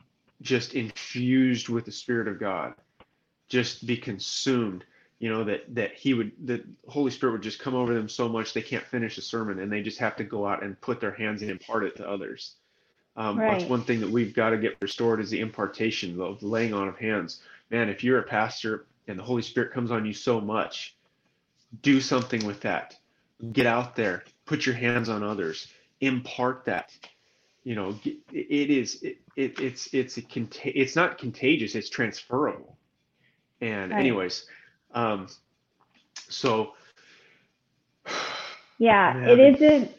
just 0.43 0.75
infused 0.75 1.69
with 1.69 1.85
the 1.85 1.93
spirit 1.93 2.29
of 2.29 2.39
god 2.39 2.75
just 3.49 3.87
be 3.87 3.97
consumed 3.97 4.85
you 5.19 5.29
know 5.29 5.45
that 5.45 5.75
that 5.75 5.95
he 5.95 6.15
would 6.15 6.33
the 6.45 6.63
holy 6.89 7.11
spirit 7.11 7.33
would 7.33 7.43
just 7.43 7.59
come 7.59 7.75
over 7.75 7.93
them 7.93 8.09
so 8.09 8.29
much 8.29 8.53
they 8.53 8.63
can't 8.63 8.85
finish 8.85 9.19
a 9.19 9.23
sermon 9.23 9.59
and 9.59 9.71
they 9.71 9.83
just 9.83 9.99
have 9.99 10.17
to 10.17 10.25
go 10.25 10.47
out 10.47 10.63
and 10.63 10.81
put 10.81 11.01
their 11.01 11.13
hands 11.13 11.43
and 11.43 11.51
impart 11.51 11.85
it 11.85 11.97
to 11.97 12.09
others 12.09 12.55
um, 13.17 13.39
right. 13.39 13.59
That's 13.59 13.69
one 13.69 13.83
thing 13.83 14.01
that 14.01 14.11
we've 14.11 14.35
got 14.35 14.51
to 14.51 14.59
get 14.59 14.77
restored 14.81 15.21
is 15.21 15.31
the 15.31 15.41
impartation, 15.41 16.17
the 16.17 16.37
laying 16.41 16.73
on 16.73 16.89
of 16.89 16.97
hands. 16.97 17.41
Man, 17.71 17.89
if 17.89 18.05
you're 18.05 18.19
a 18.19 18.25
pastor 18.25 18.87
and 19.09 19.19
the 19.19 19.23
Holy 19.23 19.43
Spirit 19.43 19.73
comes 19.73 19.91
on 19.91 20.05
you 20.05 20.13
so 20.13 20.41
much, 20.41 20.97
do 21.83 22.01
something 22.01 22.45
with 22.47 22.61
that. 22.61 22.97
Get 23.53 23.67
out 23.67 23.97
there, 23.97 24.25
put 24.45 24.67
your 24.67 24.75
hands 24.75 25.09
on 25.09 25.23
others, 25.23 25.69
impart 26.01 26.65
that. 26.67 26.93
You 27.65 27.75
know, 27.75 27.99
it 28.33 28.71
is 28.71 29.03
it, 29.03 29.19
it 29.37 29.61
it's 29.61 29.93
it's 29.93 30.17
a 30.19 30.25
it's 30.65 30.97
not 30.97 31.19
contagious. 31.19 31.75
It's 31.75 31.91
transferable. 31.91 32.77
And 33.61 33.93
right. 33.93 34.01
anyways, 34.01 34.47
um, 34.95 35.29
so 36.29 36.73
yeah, 38.79 39.17
it 39.27 39.39
isn't. 39.39 39.95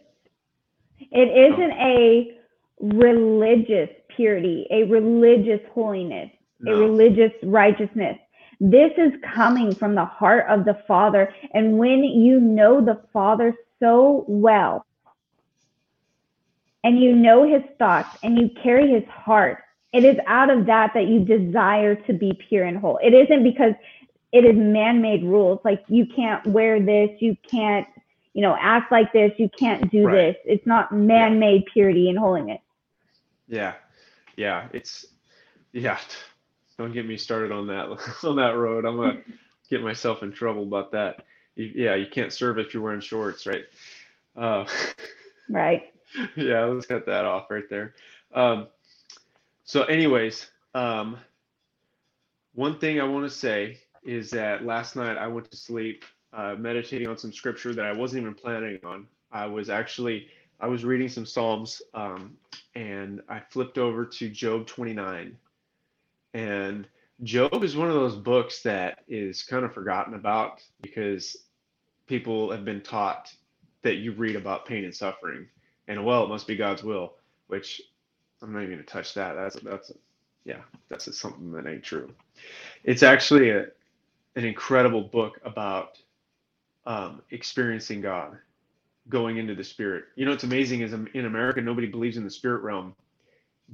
It 1.12 1.52
isn't 1.52 1.72
oh. 1.72 1.88
a 1.88 2.41
religious 2.82 3.90
purity, 4.16 4.68
a 4.72 4.84
religious 4.84 5.62
holiness, 5.74 6.30
no. 6.60 6.74
a 6.74 6.78
religious 6.78 7.32
righteousness. 7.44 8.18
This 8.60 8.92
is 8.98 9.12
coming 9.34 9.74
from 9.74 9.96
the 9.96 10.06
heart 10.06 10.46
of 10.50 10.66
the 10.66 10.82
Father. 10.88 11.34
And 11.54 11.78
when 11.78 12.04
you 12.04 12.40
know 12.40 12.84
the 12.84 13.02
Father 13.12 13.56
so 13.80 14.26
well, 14.28 14.86
and 16.84 17.00
you 17.00 17.16
know 17.16 17.44
his 17.48 17.64
thoughts 17.78 18.18
and 18.24 18.40
you 18.40 18.50
carry 18.62 18.90
his 18.92 19.08
heart, 19.08 19.64
it 19.94 20.04
is 20.04 20.18
out 20.28 20.50
of 20.50 20.66
that 20.68 20.94
that 20.94 21.08
you 21.08 21.20
desire 21.20 21.96
to 21.96 22.14
be 22.14 22.34
pure 22.48 22.66
and 22.66 22.78
whole. 22.78 23.00
It 23.04 23.14
isn't 23.14 23.44
because 23.44 23.74
it 24.32 24.46
is 24.46 24.56
man 24.56 25.02
made 25.02 25.24
rules. 25.24 25.60
Like 25.64 25.84
you 25.88 26.06
can't 26.06 26.46
wear 26.48 26.80
this, 26.80 27.10
you 27.20 27.36
can't, 27.50 27.88
you 28.34 28.42
know, 28.42 28.56
act 28.60 28.92
like 28.92 29.12
this, 29.12 29.32
you 29.38 29.50
can't 29.50 29.92
do 29.92 30.06
right. 30.06 30.16
this. 30.16 30.36
It's 30.46 30.66
not 30.66 30.94
man 30.94 31.40
made 31.40 31.66
purity 31.74 32.10
and 32.10 32.18
holiness. 32.18 32.62
Yeah, 33.52 33.74
yeah, 34.38 34.70
it's 34.74 35.06
yeah. 35.74 36.00
Don't 36.78 36.94
get 36.94 37.06
me 37.06 37.18
started 37.18 37.52
on 37.52 37.68
that 37.68 37.88
on 38.24 38.38
that 38.38 38.56
road. 38.56 38.86
I'm 38.86 38.96
gonna 38.98 39.20
get 39.70 39.84
myself 39.84 40.24
in 40.24 40.32
trouble 40.32 40.64
about 40.64 40.94
that. 40.94 41.26
You, 41.56 41.72
yeah, 41.76 41.96
you 41.96 42.08
can't 42.08 42.32
serve 42.32 42.58
if 42.60 42.74
you're 42.74 42.82
wearing 42.82 43.02
shorts, 43.02 43.46
right? 43.46 43.66
Uh, 44.38 44.66
right. 45.50 45.84
Yeah, 46.38 46.66
let's 46.66 46.88
cut 46.88 47.06
that 47.08 47.26
off 47.26 47.52
right 47.52 47.70
there. 47.70 47.94
Um, 48.34 48.68
so, 49.66 49.84
anyways, 49.84 50.50
um, 50.74 51.18
one 52.54 52.80
thing 52.80 53.02
I 53.02 53.04
want 53.04 53.26
to 53.26 53.30
say 53.30 53.80
is 54.04 54.32
that 54.32 54.66
last 54.66 54.96
night 54.96 55.18
I 55.18 55.28
went 55.28 55.52
to 55.52 55.58
sleep 55.58 56.06
uh, 56.34 56.56
meditating 56.58 57.08
on 57.08 57.18
some 57.18 57.34
scripture 57.34 57.74
that 57.74 57.86
I 57.86 57.92
wasn't 57.94 58.22
even 58.24 58.36
planning 58.36 58.80
on. 58.86 59.08
I 59.32 59.46
was 59.46 59.70
actually 59.70 60.28
I 60.62 60.68
was 60.68 60.86
reading 60.86 61.10
some 61.10 61.28
Psalms 61.28 61.84
um, 61.96 62.38
and 62.76 63.22
I 63.30 63.42
flipped 63.52 63.80
over 63.80 64.06
to 64.06 64.30
Job 64.30 64.68
29. 64.68 65.38
And 66.36 66.88
Job 67.24 67.64
is 67.64 67.78
one 67.78 67.90
of 67.90 67.96
those 67.96 68.16
books 68.18 68.62
that 68.64 69.00
is 69.10 69.44
kind 69.44 69.66
of 69.66 69.74
forgotten 69.74 70.16
about 70.16 70.64
because 70.82 71.38
people 72.08 72.52
have 72.52 72.66
been 72.66 72.82
taught 72.82 73.34
that 73.84 73.98
you 73.98 74.14
read 74.14 74.38
about 74.38 74.66
pain 74.68 74.86
and 74.86 74.96
suffering 74.96 75.48
and 75.88 76.04
well 76.06 76.24
it 76.26 76.30
must 76.30 76.48
be 76.48 76.56
God's 76.56 76.84
will 76.84 77.16
which 77.48 77.82
I'm 78.42 78.54
not 78.54 78.60
even 78.64 78.74
going 78.76 78.86
to 78.86 78.92
touch 78.92 79.14
that 79.16 79.36
that's 79.36 79.58
that's 79.58 79.92
yeah, 80.46 80.62
that's 80.90 81.16
something 81.18 81.52
that 81.54 81.68
ain't 81.68 81.84
true. 81.84 82.12
It's 82.84 83.04
actually 83.04 83.52
a, 83.52 83.68
an 84.36 84.46
incredible 84.46 85.04
book 85.04 85.40
about 85.46 85.98
um, 86.86 87.22
experiencing 87.32 88.02
God, 88.02 88.38
going 89.12 89.38
into 89.38 89.56
the 89.56 89.64
spirit. 89.64 90.06
You 90.16 90.26
know, 90.26 90.34
it's 90.34 90.46
amazing 90.46 90.82
is 90.82 90.96
um, 90.96 91.08
in 91.14 91.26
America, 91.26 91.62
nobody 91.62 91.88
believes 91.88 92.18
in 92.18 92.24
the 92.24 92.32
spirit 92.32 92.64
realm, 92.64 92.96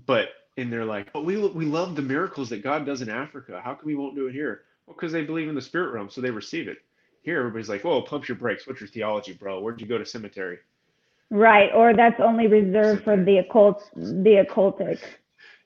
but 0.05 0.29
and 0.57 0.73
they're 0.73 0.85
like, 0.85 1.09
oh, 1.15 1.21
we 1.21 1.37
we 1.49 1.65
love 1.65 1.95
the 1.95 2.03
miracles 2.03 2.49
that 2.49 2.63
God 2.63 2.85
does 2.85 3.01
in 3.01 3.09
Africa. 3.09 3.61
How 3.63 3.75
come 3.75 3.85
we 3.85 3.95
won't 3.95 4.15
do 4.15 4.27
it 4.27 4.33
here? 4.33 4.63
Well, 4.87 4.95
because 4.95 5.13
they 5.13 5.23
believe 5.23 5.49
in 5.49 5.55
the 5.55 5.61
spirit 5.61 5.93
realm, 5.93 6.09
so 6.09 6.21
they 6.21 6.31
receive 6.31 6.67
it. 6.67 6.79
Here, 7.23 7.39
everybody's 7.39 7.69
like, 7.69 7.83
whoa, 7.83 8.01
pump 8.01 8.27
your 8.27 8.37
brakes. 8.37 8.67
What's 8.67 8.81
your 8.81 8.89
theology, 8.89 9.33
bro? 9.33 9.61
Where'd 9.61 9.81
you 9.81 9.87
go 9.87 9.97
to 9.99 10.05
cemetery? 10.05 10.59
Right, 11.29 11.71
or 11.73 11.93
that's 11.93 12.19
only 12.21 12.47
reserved 12.47 13.03
for 13.03 13.21
the 13.23 13.39
occult, 13.39 13.89
the 13.95 14.45
occultic. 14.47 14.99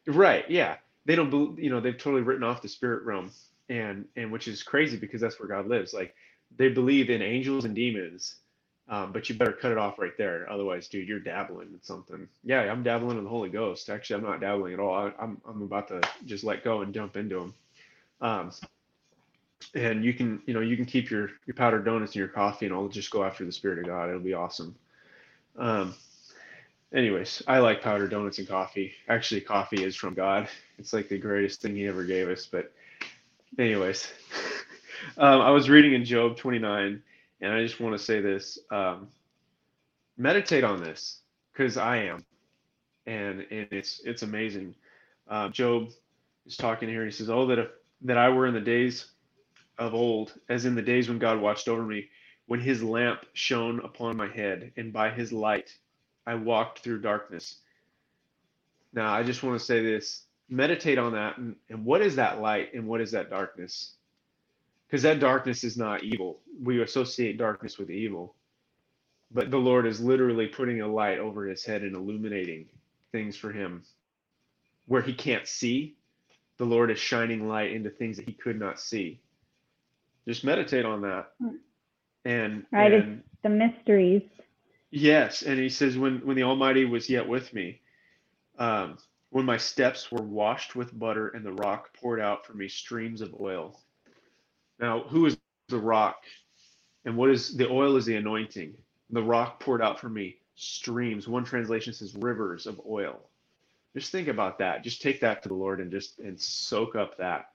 Right. 0.08 0.50
Yeah. 0.50 0.78
They 1.06 1.16
don't. 1.16 1.30
believe. 1.30 1.60
You 1.60 1.70
know, 1.72 1.80
they've 1.80 1.98
totally 1.98 2.24
written 2.24 2.44
off 2.44 2.62
the 2.62 2.70
spirit 2.70 3.04
realm, 3.06 3.32
and 3.70 4.06
and 4.16 4.32
which 4.32 4.48
is 4.48 4.64
crazy 4.64 4.98
because 4.98 5.22
that's 5.22 5.40
where 5.40 5.50
God 5.50 5.68
lives. 5.68 5.94
Like 5.94 6.16
they 6.58 6.70
believe 6.70 7.10
in 7.10 7.22
angels 7.22 7.66
and 7.66 7.76
demons, 7.76 8.36
um, 8.92 9.14
but 9.14 9.30
you 9.30 9.36
better 9.36 9.54
cut 9.54 9.72
it 9.72 9.78
off 9.78 9.98
right 9.98 10.18
there. 10.18 10.52
Otherwise, 10.52 10.90
dude, 10.90 11.08
you're 11.08 11.20
dabbling 11.20 11.70
in 11.70 11.82
something. 11.82 12.28
Yeah, 12.44 12.64
I'm 12.64 12.84
dabbling 12.84 13.18
in 13.18 13.24
the 13.24 13.30
Holy 13.30 13.50
Ghost. 13.50 13.90
Actually, 13.90 14.18
I'm 14.18 14.30
not 14.30 14.42
dabbling 14.42 14.74
at 14.74 14.82
all. 14.82 14.94
I, 14.94 15.06
am 15.06 15.14
I'm, 15.18 15.42
I'm 15.48 15.62
about 15.62 15.88
to 15.88 16.02
just 16.26 16.44
let 16.44 16.66
go 16.66 16.82
and 16.82 16.94
jump 16.94 17.16
into 17.16 17.40
them. 17.40 17.54
Um, 18.20 18.52
and 19.76 20.04
you 20.04 20.14
can, 20.14 20.42
you 20.46 20.54
know, 20.54 20.60
you 20.60 20.76
can 20.76 20.86
keep 20.86 21.10
your 21.10 21.30
your 21.46 21.56
powdered 21.56 21.86
donuts 21.86 22.12
and 22.12 22.18
your 22.18 22.28
coffee, 22.28 22.66
and 22.66 22.76
I'll 22.76 22.90
just 22.90 23.12
go 23.12 23.24
after 23.24 23.46
the 23.46 23.52
Spirit 23.54 23.80
of 23.80 23.86
God. 23.86 24.10
It'll 24.10 24.20
be 24.20 24.34
awesome. 24.34 24.76
Um, 25.58 25.96
anyways, 26.94 27.42
I 27.48 27.60
like 27.60 27.82
powdered 27.82 28.12
donuts 28.12 28.40
and 28.40 28.48
coffee. 28.48 28.92
Actually, 29.08 29.40
coffee 29.40 29.86
is 29.86 29.96
from 29.96 30.16
God. 30.16 30.50
It's 30.78 30.92
like 30.92 31.08
the 31.08 31.18
greatest 31.18 31.62
thing 31.62 31.78
He 31.78 31.88
ever 31.88 32.04
gave 32.04 32.28
us. 32.28 32.46
But, 32.46 32.74
anyways, 33.58 34.12
um, 35.18 35.40
I 35.40 35.52
was 35.52 35.70
reading 35.70 35.94
in 35.94 36.04
Job 36.04 36.36
29 36.36 37.02
and 37.42 37.54
I 37.54 37.64
just 37.64 37.80
want 37.80 37.98
to 37.98 38.04
say 38.04 38.22
this 38.22 38.60
um, 38.72 39.10
meditate 40.18 40.64
on 40.64 40.82
this 40.84 41.22
because 41.54 41.78
I 41.78 41.98
am. 41.98 42.26
And, 43.08 43.46
and 43.52 43.68
it's 43.72 44.02
it's 44.06 44.24
amazing. 44.24 44.76
Uh, 45.30 45.50
Job 45.50 45.90
is 46.46 46.58
talking 46.58 46.90
here. 46.90 47.06
He 47.06 47.12
says, 47.12 47.30
"Oh, 47.30 47.48
that 47.48 47.60
if 47.60 47.70
that 48.04 48.18
I 48.18 48.30
were 48.30 48.48
in 48.48 48.54
the 48.54 48.62
days 48.62 49.08
of 49.80 49.94
old, 49.96 50.34
as 50.50 50.66
in 50.66 50.76
the 50.76 50.82
days 50.84 51.10
when 51.10 51.20
God 51.20 51.42
watched 51.42 51.68
over 51.68 51.84
me, 51.84 52.10
when 52.48 52.62
His 52.62 52.84
lamp 52.84 53.26
shone 53.34 53.80
upon 53.84 54.18
my 54.18 54.28
head, 54.28 54.72
and 54.78 54.94
by 54.94 55.10
His 55.12 55.34
light 55.34 55.76
I 56.28 56.36
walked 56.36 56.80
through 56.80 57.02
darkness." 57.02 57.58
Now, 58.94 59.14
I 59.14 59.24
just 59.24 59.44
want 59.44 59.60
to 59.60 59.66
say 59.66 59.84
this: 59.84 60.24
meditate 60.50 61.00
on 61.00 61.14
that, 61.14 61.38
and, 61.38 61.56
and 61.70 61.86
what 61.86 62.02
is 62.02 62.16
that 62.18 62.42
light, 62.42 62.74
and 62.74 62.88
what 62.88 63.02
is 63.02 63.12
that 63.12 63.30
darkness? 63.32 63.96
Because 64.92 65.04
that 65.04 65.22
darkness 65.22 65.64
is 65.64 65.78
not 65.78 66.04
evil. 66.04 66.42
We 66.62 66.82
associate 66.82 67.38
darkness 67.38 67.78
with 67.78 67.90
evil. 67.90 68.36
But 69.32 69.50
the 69.50 69.58
Lord 69.58 69.88
is 69.88 70.02
literally 70.02 70.48
putting 70.48 70.82
a 70.82 70.88
light 70.88 71.18
over 71.18 71.46
his 71.46 71.64
head 71.64 71.84
and 71.84 71.96
illuminating 71.96 72.66
things 73.14 73.38
for 73.38 73.54
him 73.54 73.84
where 74.88 75.02
he 75.02 75.14
can't 75.14 75.48
see. 75.48 75.96
The 76.58 76.66
Lord 76.66 76.92
is 76.92 77.00
shining 77.00 77.48
light 77.48 77.72
into 77.72 77.90
things 77.90 78.18
that 78.18 78.28
he 78.28 78.34
could 78.34 78.60
not 78.60 78.82
see. 78.82 79.22
Just 80.28 80.44
meditate 80.44 80.84
on 80.86 81.04
that. 81.04 81.32
And, 82.26 82.66
right, 82.74 82.92
and 82.94 83.24
the 83.44 83.50
mysteries. 83.50 84.24
Yes, 84.92 85.44
and 85.44 85.58
he 85.58 85.70
says, 85.70 85.98
when 85.98 86.18
when 86.26 86.36
the 86.36 86.44
Almighty 86.44 86.84
was 86.84 87.10
yet 87.10 87.28
with 87.28 87.54
me, 87.54 87.80
um, 88.60 88.98
when 89.30 89.46
my 89.46 89.58
steps 89.58 90.12
were 90.12 90.22
washed 90.22 90.76
with 90.76 90.98
butter 91.00 91.30
and 91.30 91.46
the 91.46 91.54
rock 91.54 91.96
poured 91.96 92.20
out 92.20 92.46
for 92.46 92.54
me 92.54 92.68
streams 92.68 93.22
of 93.22 93.34
oil. 93.40 93.80
Now, 94.82 95.02
who 95.02 95.28
is 95.28 95.38
the 95.70 95.78
rock? 95.78 96.24
And 97.06 97.16
what 97.16 97.30
is 97.30 97.56
the 97.56 97.70
oil 97.70 97.96
is 97.96 98.06
the 98.06 98.16
anointing. 98.18 98.76
The 99.12 99.24
rock 99.24 99.60
poured 99.60 99.82
out 99.82 100.00
for 100.00 100.10
me 100.10 100.38
streams. 100.56 101.28
One 101.28 101.44
translation 101.46 101.94
says 101.94 102.16
rivers 102.16 102.68
of 102.68 102.82
oil. 102.88 103.20
Just 103.96 104.12
think 104.12 104.28
about 104.28 104.58
that. 104.60 104.84
Just 104.84 105.02
take 105.02 105.20
that 105.22 105.44
to 105.44 105.50
the 105.50 105.56
Lord 105.56 105.80
and 105.80 105.92
just 105.92 106.20
and 106.20 106.40
soak 106.40 106.96
up 106.96 107.18
that. 107.18 107.50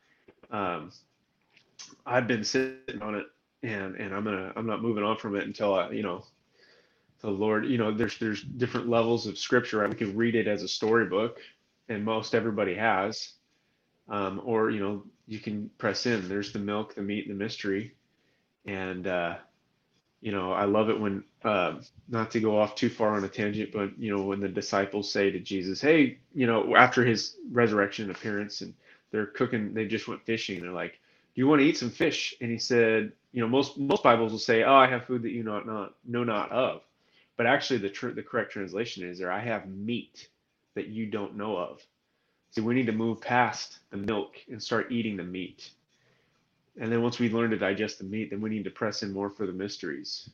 Um, 0.51 0.93
I've 2.05 2.27
been 2.27 2.45
sitting 2.45 3.03
on 3.03 3.15
it 3.15 3.27
and 3.63 3.97
and 3.97 4.15
I'm 4.15 4.25
gonna 4.25 4.53
I'm 4.57 4.67
not 4.67 4.83
moving 4.83 5.05
on 5.05 5.17
from 5.17 5.37
it 5.37 5.45
until 5.45 5.75
I 5.75 5.91
you 5.91 6.03
know 6.03 6.25
the 7.21 7.31
Lord 7.31 7.67
you 7.67 7.79
know 7.79 7.93
there's 7.93 8.19
there's 8.19 8.43
different 8.43 8.89
levels 8.89 9.27
of 9.27 9.39
scripture. 9.39 9.85
I 9.87 9.93
can 9.95 10.17
read 10.17 10.35
it 10.35 10.47
as 10.47 10.63
a 10.63 10.69
storybook, 10.69 11.39
and 11.89 12.05
most 12.05 12.35
everybody 12.35 12.75
has, 12.75 13.33
um, 14.09 14.41
or 14.45 14.71
you 14.71 14.81
know 14.81 15.03
you 15.27 15.39
can 15.39 15.71
press 15.79 16.07
in. 16.07 16.29
There's 16.29 16.53
the 16.53 16.59
milk, 16.59 16.95
the 16.95 17.03
meat, 17.03 17.29
the 17.29 17.35
mystery. 17.35 17.95
And, 18.65 19.07
uh, 19.07 19.37
you 20.21 20.33
know, 20.33 20.53
I 20.53 20.65
love 20.65 20.89
it 20.89 20.99
when, 20.99 21.25
uh, 21.45 21.75
not 22.09 22.31
to 22.33 22.41
go 22.41 22.59
off 22.59 22.75
too 22.75 22.89
far 22.89 23.15
on 23.15 23.25
a 23.25 23.29
tangent, 23.29 23.71
but, 23.73 23.99
you 23.99 24.17
know, 24.17 24.23
when 24.23 24.41
the 24.41 24.49
disciples 24.49 25.11
say 25.11 25.31
to 25.31 25.39
Jesus, 25.41 25.81
hey, 25.81 26.19
you 26.35 26.47
know, 26.47 26.77
after 26.77 27.05
his 27.05 27.37
resurrection 27.51 28.11
appearance 28.11 28.61
and 28.61 28.75
they're 29.11 29.27
cooking, 29.27 29.75
they 29.75 29.87
just 29.87 30.09
went 30.09 30.25
fishing. 30.25 30.61
They're 30.61 30.71
like, 30.73 30.93
do 30.93 31.41
you 31.41 31.49
want 31.49 31.61
to 31.61 31.67
eat 31.67 31.79
some 31.79 31.91
fish? 31.91 32.35
And 32.41 32.51
he 32.51 32.59
said, 32.59 33.13
you 33.33 33.41
know, 33.41 33.49
most, 33.49 33.79
most 33.79 34.03
Bibles 34.03 34.33
will 34.33 34.39
say, 34.39 34.63
oh, 34.63 34.75
I 34.75 34.89
have 34.89 35.07
food 35.07 35.23
that 35.23 35.31
you 35.31 35.43
know 35.43 35.61
not, 35.61 35.95
know 36.05 36.25
not 36.25 36.51
of. 36.51 36.83
But 37.37 37.47
actually 37.47 37.81
the, 37.81 37.91
tr- 37.91 38.11
the 38.11 38.23
correct 38.23 38.53
translation 38.53 39.09
is 39.09 39.19
there, 39.19 39.31
I 39.31 39.41
have 39.41 39.69
meat 39.69 40.29
that 40.75 40.89
you 40.89 41.07
don't 41.07 41.37
know 41.37 41.57
of. 41.57 41.85
See, 42.51 42.61
we 42.61 42.75
need 42.75 42.87
to 42.87 42.93
move 42.93 43.21
past 43.21 43.79
the 43.91 43.97
milk 43.97 44.37
and 44.51 44.63
start 44.63 44.91
eating 44.91 45.17
the 45.17 45.25
meat. 45.25 45.71
And 46.79 46.93
then 46.93 47.03
once 47.03 47.19
we 47.19 47.31
learn 47.31 47.51
to 47.51 47.59
digest 47.59 47.99
the 47.99 48.05
meat, 48.05 48.31
then 48.31 48.41
we 48.41 48.51
need 48.51 48.63
to 48.65 48.71
press 48.71 49.03
in 49.03 49.13
more 49.13 49.31
for 49.31 49.47
the 49.47 49.53
mysteries. 49.53 50.31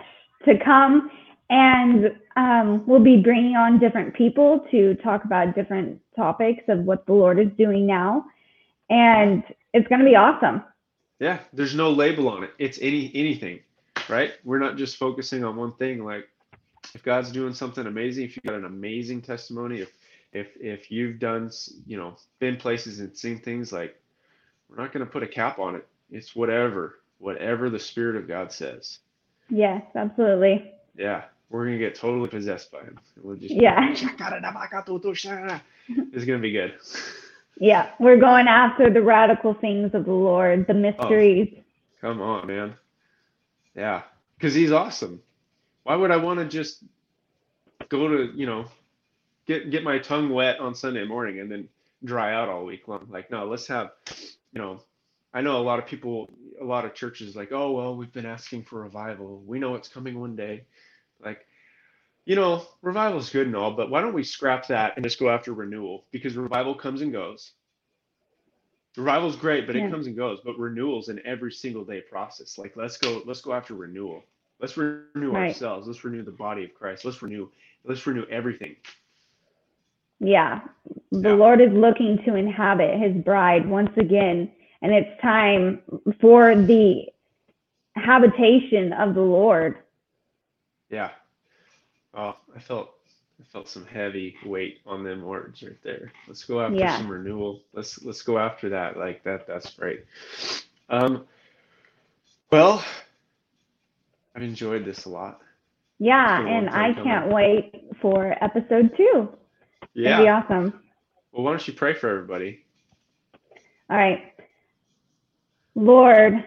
to 0.47 0.59
come, 0.62 1.11
and 1.49 2.12
um, 2.37 2.87
we'll 2.87 3.03
be 3.03 3.17
bringing 3.17 3.57
on 3.57 3.79
different 3.79 4.14
people 4.14 4.67
to 4.71 4.95
talk 4.97 5.25
about 5.25 5.55
different 5.55 6.01
topics 6.14 6.62
of 6.69 6.81
what 6.81 7.07
the 7.07 7.12
Lord 7.12 7.38
is 7.38 7.49
doing 7.57 7.87
now, 7.87 8.25
and 8.90 9.43
it's 9.73 9.88
going 9.88 10.01
to 10.01 10.05
be 10.07 10.17
awesome. 10.17 10.62
Yeah, 11.21 11.38
there's 11.53 11.75
no 11.75 11.90
label 11.90 12.29
on 12.29 12.45
it. 12.45 12.51
It's 12.59 12.79
any 12.83 13.11
anything 13.14 13.61
right? 14.09 14.33
We're 14.45 14.59
not 14.59 14.77
just 14.77 14.97
focusing 14.97 15.45
on 15.45 15.57
one 15.57 15.73
thing. 15.73 16.05
Like 16.05 16.29
if 16.95 17.03
God's 17.03 17.31
doing 17.31 17.55
something 17.55 17.87
amazing, 17.87 18.25
if 18.25 18.37
you've 18.37 18.45
got 18.45 18.55
an 18.55 18.64
amazing 18.64 19.23
testimony, 19.23 19.81
if 19.81 19.93
if 20.33 20.49
if 20.61 20.90
you've 20.90 21.19
done 21.19 21.51
you 21.87 21.97
know 21.97 22.17
been 22.38 22.57
places 22.57 23.00
and 23.00 23.17
seen 23.17 23.38
things 23.38 23.73
like 23.73 23.96
we're 24.69 24.77
not 24.77 24.92
going 24.92 25.05
to 25.05 25.11
put 25.11 25.23
a 25.23 25.29
cap 25.29 25.59
on 25.59 25.77
it. 25.77 25.87
It's 26.11 26.35
whatever 26.35 27.00
whatever 27.19 27.71
the 27.71 27.79
Spirit 27.79 28.17
of 28.17 28.29
God 28.29 28.52
says. 28.52 28.98
Yes, 29.48 29.83
absolutely. 29.94 30.73
Yeah, 30.96 31.25
we're 31.50 31.65
gonna 31.65 31.79
get 31.79 31.94
totally 31.94 32.29
possessed 32.29 32.71
by 32.71 32.81
Him. 32.81 32.98
We'll 33.23 33.37
just 33.37 33.55
yeah. 33.55 33.94
it's 35.88 36.25
gonna 36.25 36.38
be 36.38 36.52
good. 36.52 36.75
Yeah, 37.59 37.90
we're 38.00 38.19
going 38.19 38.48
after 38.48 38.90
the 38.90 39.02
radical 39.02 39.55
things 39.55 39.94
of 39.94 40.07
the 40.07 40.13
Lord, 40.13 40.67
the 40.67 40.73
oh, 40.73 40.77
mysteries. 40.77 41.55
Oh, 41.57 41.63
come 42.00 42.21
on, 42.21 42.46
man. 42.46 42.75
Yeah, 43.75 44.02
because 44.38 44.54
he's 44.54 44.72
awesome. 44.72 45.20
Why 45.85 45.96
would 45.96 46.10
I 46.10 46.16
want 46.18 46.40
to 46.40 46.46
just 46.46 46.83
go 47.88 48.08
to 48.08 48.33
you 48.35 48.46
know 48.46 48.66
get 49.46 49.70
get 49.70 49.85
my 49.85 49.98
tongue 49.98 50.31
wet 50.31 50.60
on 50.60 50.75
Sunday 50.75 51.04
morning 51.04 51.40
and 51.40 51.50
then 51.50 51.68
dry 52.04 52.35
out 52.35 52.48
all 52.48 52.64
week 52.64 52.88
long? 52.88 53.06
Like, 53.10 53.31
no, 53.31 53.46
let's 53.46 53.66
have 53.68 53.90
you 54.52 54.60
know. 54.60 54.81
I 55.33 55.40
know 55.40 55.58
a 55.58 55.64
lot 55.64 55.81
of 55.81 55.87
people, 55.87 56.31
a 56.60 56.64
lot 56.64 56.85
of 56.85 56.94
churches, 56.94 57.35
like, 57.35 57.50
oh 57.52 57.72
well, 57.72 57.96
we've 57.96 58.12
been 58.12 58.27
asking 58.27 58.64
for 58.64 58.83
revival. 58.83 59.42
We 59.44 59.58
know 59.58 59.75
it's 59.75 59.88
coming 59.88 60.20
one 60.20 60.37
day. 60.37 60.64
Like, 61.25 61.46
you 62.25 62.37
know, 62.37 62.64
revival 62.83 63.18
is 63.18 63.31
good 63.31 63.48
and 63.48 63.56
all, 63.56 63.72
but 63.72 63.90
why 63.90 64.00
don't 64.00 64.14
we 64.14 64.22
scrap 64.25 64.68
that 64.68 64.94
and 64.96 65.04
just 65.04 65.18
go 65.18 65.29
after 65.31 65.52
renewal? 65.52 66.04
Because 66.12 66.37
revival 66.37 66.77
comes 66.77 67.02
and 67.02 67.12
goes. 67.12 67.52
Revival 68.97 69.29
is 69.29 69.37
great, 69.37 69.67
but 69.67 69.75
yeah. 69.75 69.87
it 69.87 69.90
comes 69.90 70.07
and 70.07 70.17
goes. 70.17 70.38
But 70.45 70.59
renewal's 70.59 71.09
an 71.09 71.21
every 71.25 71.51
single 71.53 71.85
day 71.85 72.01
process. 72.01 72.59
Like 72.59 72.77
let's 72.77 72.97
go, 72.97 73.23
let's 73.27 73.40
go 73.40 73.53
after 73.53 73.75
renewal. 73.75 74.23
Let's 74.61 74.77
renew 74.77 75.33
Right. 75.33 75.49
ourselves. 75.49 75.88
Let's 75.88 76.05
renew 76.05 76.23
the 76.23 76.31
body 76.31 76.65
of 76.65 76.75
Christ. 76.75 77.05
Let's 77.05 77.21
renew. 77.23 77.49
Let's 77.85 78.07
renew 78.07 78.25
everything. 78.31 78.77
Yeah. 80.21 80.61
The 81.11 81.31
Yeah. 81.31 81.35
Lord 81.35 81.61
is 81.61 81.73
looking 81.73 82.19
to 82.25 82.37
inhabit 82.37 82.99
his 82.99 83.15
bride 83.25 83.69
once 83.69 83.90
again. 83.97 84.51
And 84.81 84.92
it's 84.92 85.21
time 85.21 85.83
for 86.21 86.55
the 86.55 87.09
habitation 87.97 88.92
of 88.92 89.15
the 89.15 89.23
Lord. 89.23 89.79
Yeah. 90.90 91.11
Oh, 92.15 92.37
I 92.55 92.61
felt 92.61 92.94
felt 93.55 93.69
some 93.69 93.87
heavy 93.87 94.37
weight 94.44 94.81
on 94.85 95.05
them 95.05 95.23
words 95.23 95.63
right 95.63 95.81
there. 95.85 96.13
Let's 96.27 96.42
go 96.44 96.61
after 96.61 96.77
Yeah. 96.77 96.98
some 96.98 97.09
renewal. 97.09 97.63
Let's 97.73 98.02
let's 98.05 98.21
go 98.21 98.37
after 98.37 98.69
that. 98.71 98.98
Like 98.98 99.23
that. 99.23 99.46
That's 99.46 99.71
great. 99.71 100.05
Um. 100.90 101.25
Well, 102.50 102.85
I've 104.35 104.42
enjoyed 104.42 104.85
this 104.85 105.05
a 105.05 105.09
lot. 105.09 105.40
Yeah. 106.00 106.42
A 106.42 106.46
And 106.46 106.69
I 106.69 106.92
can't 106.94 107.33
wait 107.33 107.87
for 108.02 108.37
episode 108.42 108.92
two. 108.96 109.29
It'd 109.94 110.19
be 110.19 110.29
awesome. 110.29 110.83
Well, 111.33 111.44
why 111.44 111.52
don't 111.52 111.67
you 111.67 111.75
pray 111.75 111.94
for 111.94 112.11
everybody? 112.11 112.65
All 113.88 113.96
right. 113.96 114.33
Lord, 115.77 116.44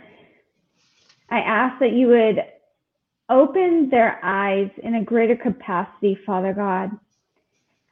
I 1.29 1.39
ask 1.39 1.79
that 1.79 1.93
you 1.93 2.07
would 2.07 2.43
open 3.29 3.89
their 3.89 4.19
eyes 4.23 4.69
in 4.83 4.95
a 4.95 5.03
greater 5.03 5.35
capacity, 5.35 6.17
Father 6.25 6.53
God. 6.53 6.91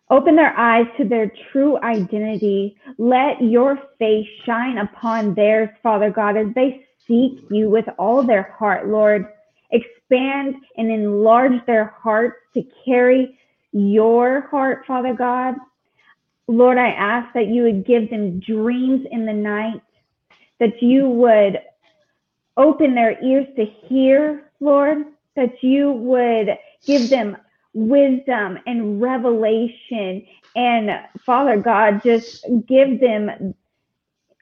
Open 0.10 0.36
their 0.36 0.58
eyes 0.58 0.86
to 0.98 1.04
their 1.04 1.32
true 1.52 1.80
identity. 1.82 2.78
Let 2.98 3.42
your 3.42 3.80
face 3.98 4.28
shine 4.46 4.78
upon 4.78 5.34
theirs, 5.34 5.70
Father 5.82 6.12
God, 6.12 6.38
as 6.38 6.48
they 6.54 6.86
seek 7.08 7.40
you 7.50 7.70
with 7.70 7.86
all 7.98 8.24
their 8.24 8.56
heart, 8.58 8.88
Lord. 8.88 9.26
Expand 9.72 10.56
and 10.78 10.92
enlarge 10.92 11.66
their 11.66 11.86
hearts 11.86 12.38
to 12.54 12.64
carry 12.86 13.40
your 13.72 14.42
heart, 14.42 14.86
Father 14.86 15.14
God. 15.14 15.56
Lord, 16.48 16.78
I 16.78 16.90
ask 16.90 17.34
that 17.34 17.48
you 17.48 17.64
would 17.64 17.86
give 17.88 18.12
them 18.12 18.40
dreams 18.40 19.08
in 19.12 19.26
the 19.26 19.34
night, 19.34 19.82
that 20.60 20.82
you 20.82 21.10
would 21.10 21.60
open 22.58 22.94
their 22.94 23.22
ears 23.24 23.48
to 23.56 23.66
hear, 23.66 24.52
Lord, 24.60 25.06
that 25.36 25.64
you 25.64 25.92
would 25.92 26.58
give 26.86 27.10
them 27.10 27.38
wisdom 27.74 28.60
and 28.66 29.02
revelation. 29.02 30.26
And 30.56 30.92
Father 31.26 31.58
God, 31.58 32.02
just 32.04 32.46
give 32.68 33.00
them 33.00 33.54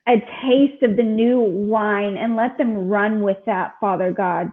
a 0.07 0.19
taste 0.41 0.83
of 0.83 0.95
the 0.97 1.03
new 1.03 1.39
wine 1.39 2.17
and 2.17 2.35
let 2.35 2.57
them 2.57 2.87
run 2.89 3.21
with 3.21 3.37
that, 3.45 3.75
Father 3.79 4.11
God. 4.11 4.51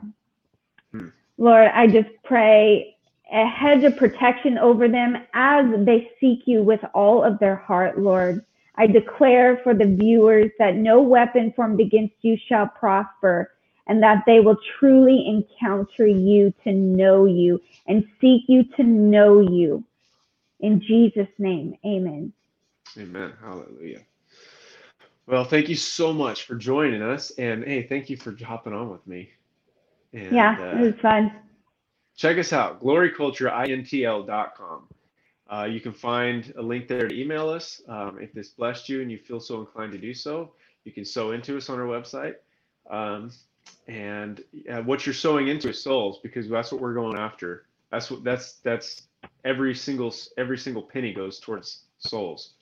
Hmm. 0.93 1.09
Lord, 1.39 1.71
I 1.75 1.87
just 1.89 2.09
pray 2.25 2.97
a 3.33 3.47
hedge 3.47 3.85
of 3.85 3.97
protection 3.97 4.59
over 4.59 4.89
them 4.89 5.17
as 5.35 5.67
they 5.85 6.11
seek 6.21 6.41
you 6.47 6.63
with 6.63 6.81
all 6.95 7.23
of 7.23 7.39
their 7.39 7.57
heart, 7.57 7.99
Lord. 7.99 8.45
I 8.77 8.87
declare 8.87 9.61
for 9.63 9.75
the 9.75 9.87
viewers 9.87 10.51
that 10.59 10.77
no 10.77 11.01
weapon 11.03 11.53
formed 11.55 11.81
against 11.81 12.15
you 12.23 12.37
shall 12.49 12.67
prosper, 12.69 13.53
and 13.91 14.01
that 14.05 14.23
they 14.25 14.39
will 14.39 14.57
truly 14.79 15.27
encounter 15.27 16.07
you 16.07 16.55
to 16.63 16.73
know 16.73 17.25
you 17.25 17.61
and 17.89 18.05
seek 18.21 18.43
you 18.47 18.63
to 18.77 18.85
know 18.85 19.41
you. 19.41 19.83
In 20.61 20.81
Jesus' 20.81 21.27
name, 21.41 21.75
amen. 21.85 22.33
Amen. 22.97 23.33
Hallelujah. 23.43 24.03
Well, 25.27 25.45
thank 25.45 25.69
you 25.69 25.75
so 25.75 26.13
much 26.13 26.45
for 26.45 26.55
joining 26.55 27.03
us, 27.03 27.33
and 27.33 27.65
hey, 27.65 27.83
thank 27.83 28.09
you 28.09 28.17
for 28.17 28.37
hopping 28.45 28.73
on 28.73 28.91
with 28.91 29.05
me. 29.09 29.31
And, 30.13 30.37
yeah, 30.37 30.57
uh, 30.61 30.79
it 30.79 30.81
was 30.81 30.95
fun. 31.03 31.33
check 32.17 32.39
us 32.39 32.53
out 32.53 32.83
glorycultureintl.com 32.83 34.89
uh, 35.53 35.65
you 35.65 35.81
can 35.81 35.93
find 35.93 36.53
a 36.57 36.63
link 36.63 36.87
there 36.87 37.09
to 37.09 37.21
email 37.21 37.49
us 37.49 37.83
um, 37.89 38.19
if 38.21 38.33
this 38.33 38.51
blessed 38.51 38.89
you 38.89 39.03
and 39.03 39.11
you 39.11 39.19
feel 39.19 39.41
so 39.41 39.61
inclined 39.61 39.93
to 39.93 39.99
do 39.99 40.15
so 40.15 40.53
you 40.85 40.93
can 40.93 41.05
sow 41.05 41.33
into 41.33 41.57
us 41.57 41.69
on 41.71 41.79
our 41.79 41.87
website 41.87 42.35
um, 42.91 43.31
and 43.89 44.43
uh, 44.73 44.83
what 44.83 45.07
you're 45.07 45.15
sowing 45.15 45.49
into 45.49 45.71
is 45.71 45.83
souls 45.83 46.21
because 46.23 46.49
that's 46.49 46.73
what 46.73 46.81
we're 46.81 46.95
going 46.95 47.19
after 47.19 47.67
that's 47.93 48.11
what 48.11 48.25
that's 48.25 48.55
that's 48.65 49.03
every 49.45 49.75
single 49.75 50.15
every 50.39 50.59
single 50.59 50.83
penny 50.83 51.13
goes 51.15 51.41
towards 51.41 51.85
souls 51.99 52.55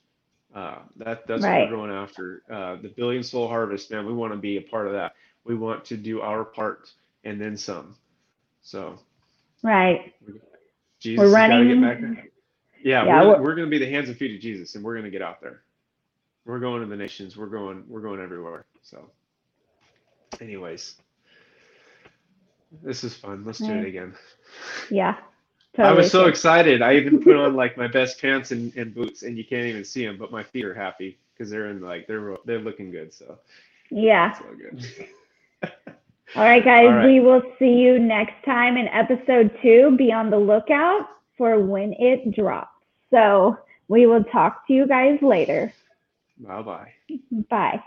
uh, 0.55 0.79
that 0.97 1.27
that's 1.27 1.43
Right. 1.43 1.51
what 1.51 1.69
we're 1.69 1.77
going 1.77 1.91
after 1.91 2.43
uh, 2.51 2.77
the 2.81 2.89
billion 2.89 3.23
soul 3.23 3.47
harvest 3.47 3.91
man 3.91 4.05
we 4.05 4.13
want 4.13 4.33
to 4.33 4.39
be 4.39 4.57
a 4.57 4.61
part 4.61 4.87
of 4.87 4.93
that 4.93 5.13
we 5.45 5.55
want 5.55 5.85
to 5.85 5.97
do 5.97 6.21
our 6.21 6.45
part 6.45 6.91
and 7.25 7.41
then 7.41 7.57
some 7.57 7.95
so 8.61 8.99
Right. 9.63 10.13
Jesus 10.99 11.17
We're 11.17 11.29
gotta 11.47 11.65
running. 11.65 11.67
get 11.67 11.81
back. 11.81 11.99
Yeah, 12.83 13.05
Yeah, 13.05 13.23
we're, 13.23 13.27
we're- 13.27 13.41
we're 13.41 13.55
going 13.55 13.67
to 13.67 13.71
be 13.71 13.83
the 13.83 13.91
hands 13.91 14.09
and 14.09 14.17
feet 14.17 14.35
of 14.35 14.41
Jesus, 14.41 14.75
and 14.75 14.83
we're 14.83 14.93
going 14.95 15.05
to 15.05 15.11
get 15.11 15.21
out 15.21 15.41
there. 15.41 15.63
We're 16.45 16.59
going 16.59 16.81
to 16.81 16.87
the 16.87 16.97
nations. 16.97 17.37
We're 17.37 17.47
going. 17.47 17.85
We're 17.87 18.01
going 18.01 18.21
everywhere. 18.21 18.65
So, 18.83 19.11
anyways, 20.41 20.95
this 22.83 23.03
is 23.03 23.15
fun. 23.15 23.43
Let's 23.45 23.61
do 23.61 23.77
it 23.77 23.83
again. 23.83 24.13
Yeah. 24.89 25.15
I 25.81 25.91
was 25.91 26.09
so 26.09 26.25
excited. 26.27 26.81
I 26.81 26.95
even 26.95 27.19
put 27.19 27.35
on 27.35 27.55
like 27.55 27.77
my 27.77 27.87
best 27.87 28.19
pants 28.21 28.51
and, 28.51 28.75
and 28.75 28.93
boots, 28.93 29.23
and 29.23 29.37
you 29.37 29.45
can't 29.45 29.65
even 29.65 29.83
see 29.85 30.05
them, 30.05 30.17
but 30.17 30.31
my 30.31 30.43
feet 30.43 30.65
are 30.65 30.73
happy 30.73 31.19
because 31.33 31.49
they're 31.49 31.67
in 31.69 31.81
like 31.81 32.07
they're 32.07 32.37
they're 32.45 32.59
looking 32.59 32.91
good. 32.91 33.13
So 33.13 33.39
Yeah. 33.91 34.33
all 34.41 34.55
good. 34.55 34.85
All 36.35 36.43
right, 36.43 36.63
guys, 36.63 36.87
All 36.87 36.95
right. 36.95 37.05
we 37.05 37.19
will 37.19 37.41
see 37.57 37.71
you 37.73 37.99
next 37.99 38.43
time 38.45 38.77
in 38.77 38.87
episode 38.89 39.51
two. 39.61 39.95
Be 39.97 40.11
on 40.11 40.29
the 40.29 40.37
lookout 40.37 41.07
for 41.37 41.59
when 41.59 41.93
it 41.93 42.35
drops. 42.35 42.69
So 43.11 43.57
we 43.87 44.05
will 44.05 44.23
talk 44.25 44.67
to 44.67 44.73
you 44.73 44.87
guys 44.87 45.17
later. 45.21 45.73
bye 46.39 46.61
bye. 46.61 46.91
Bye. 47.49 47.83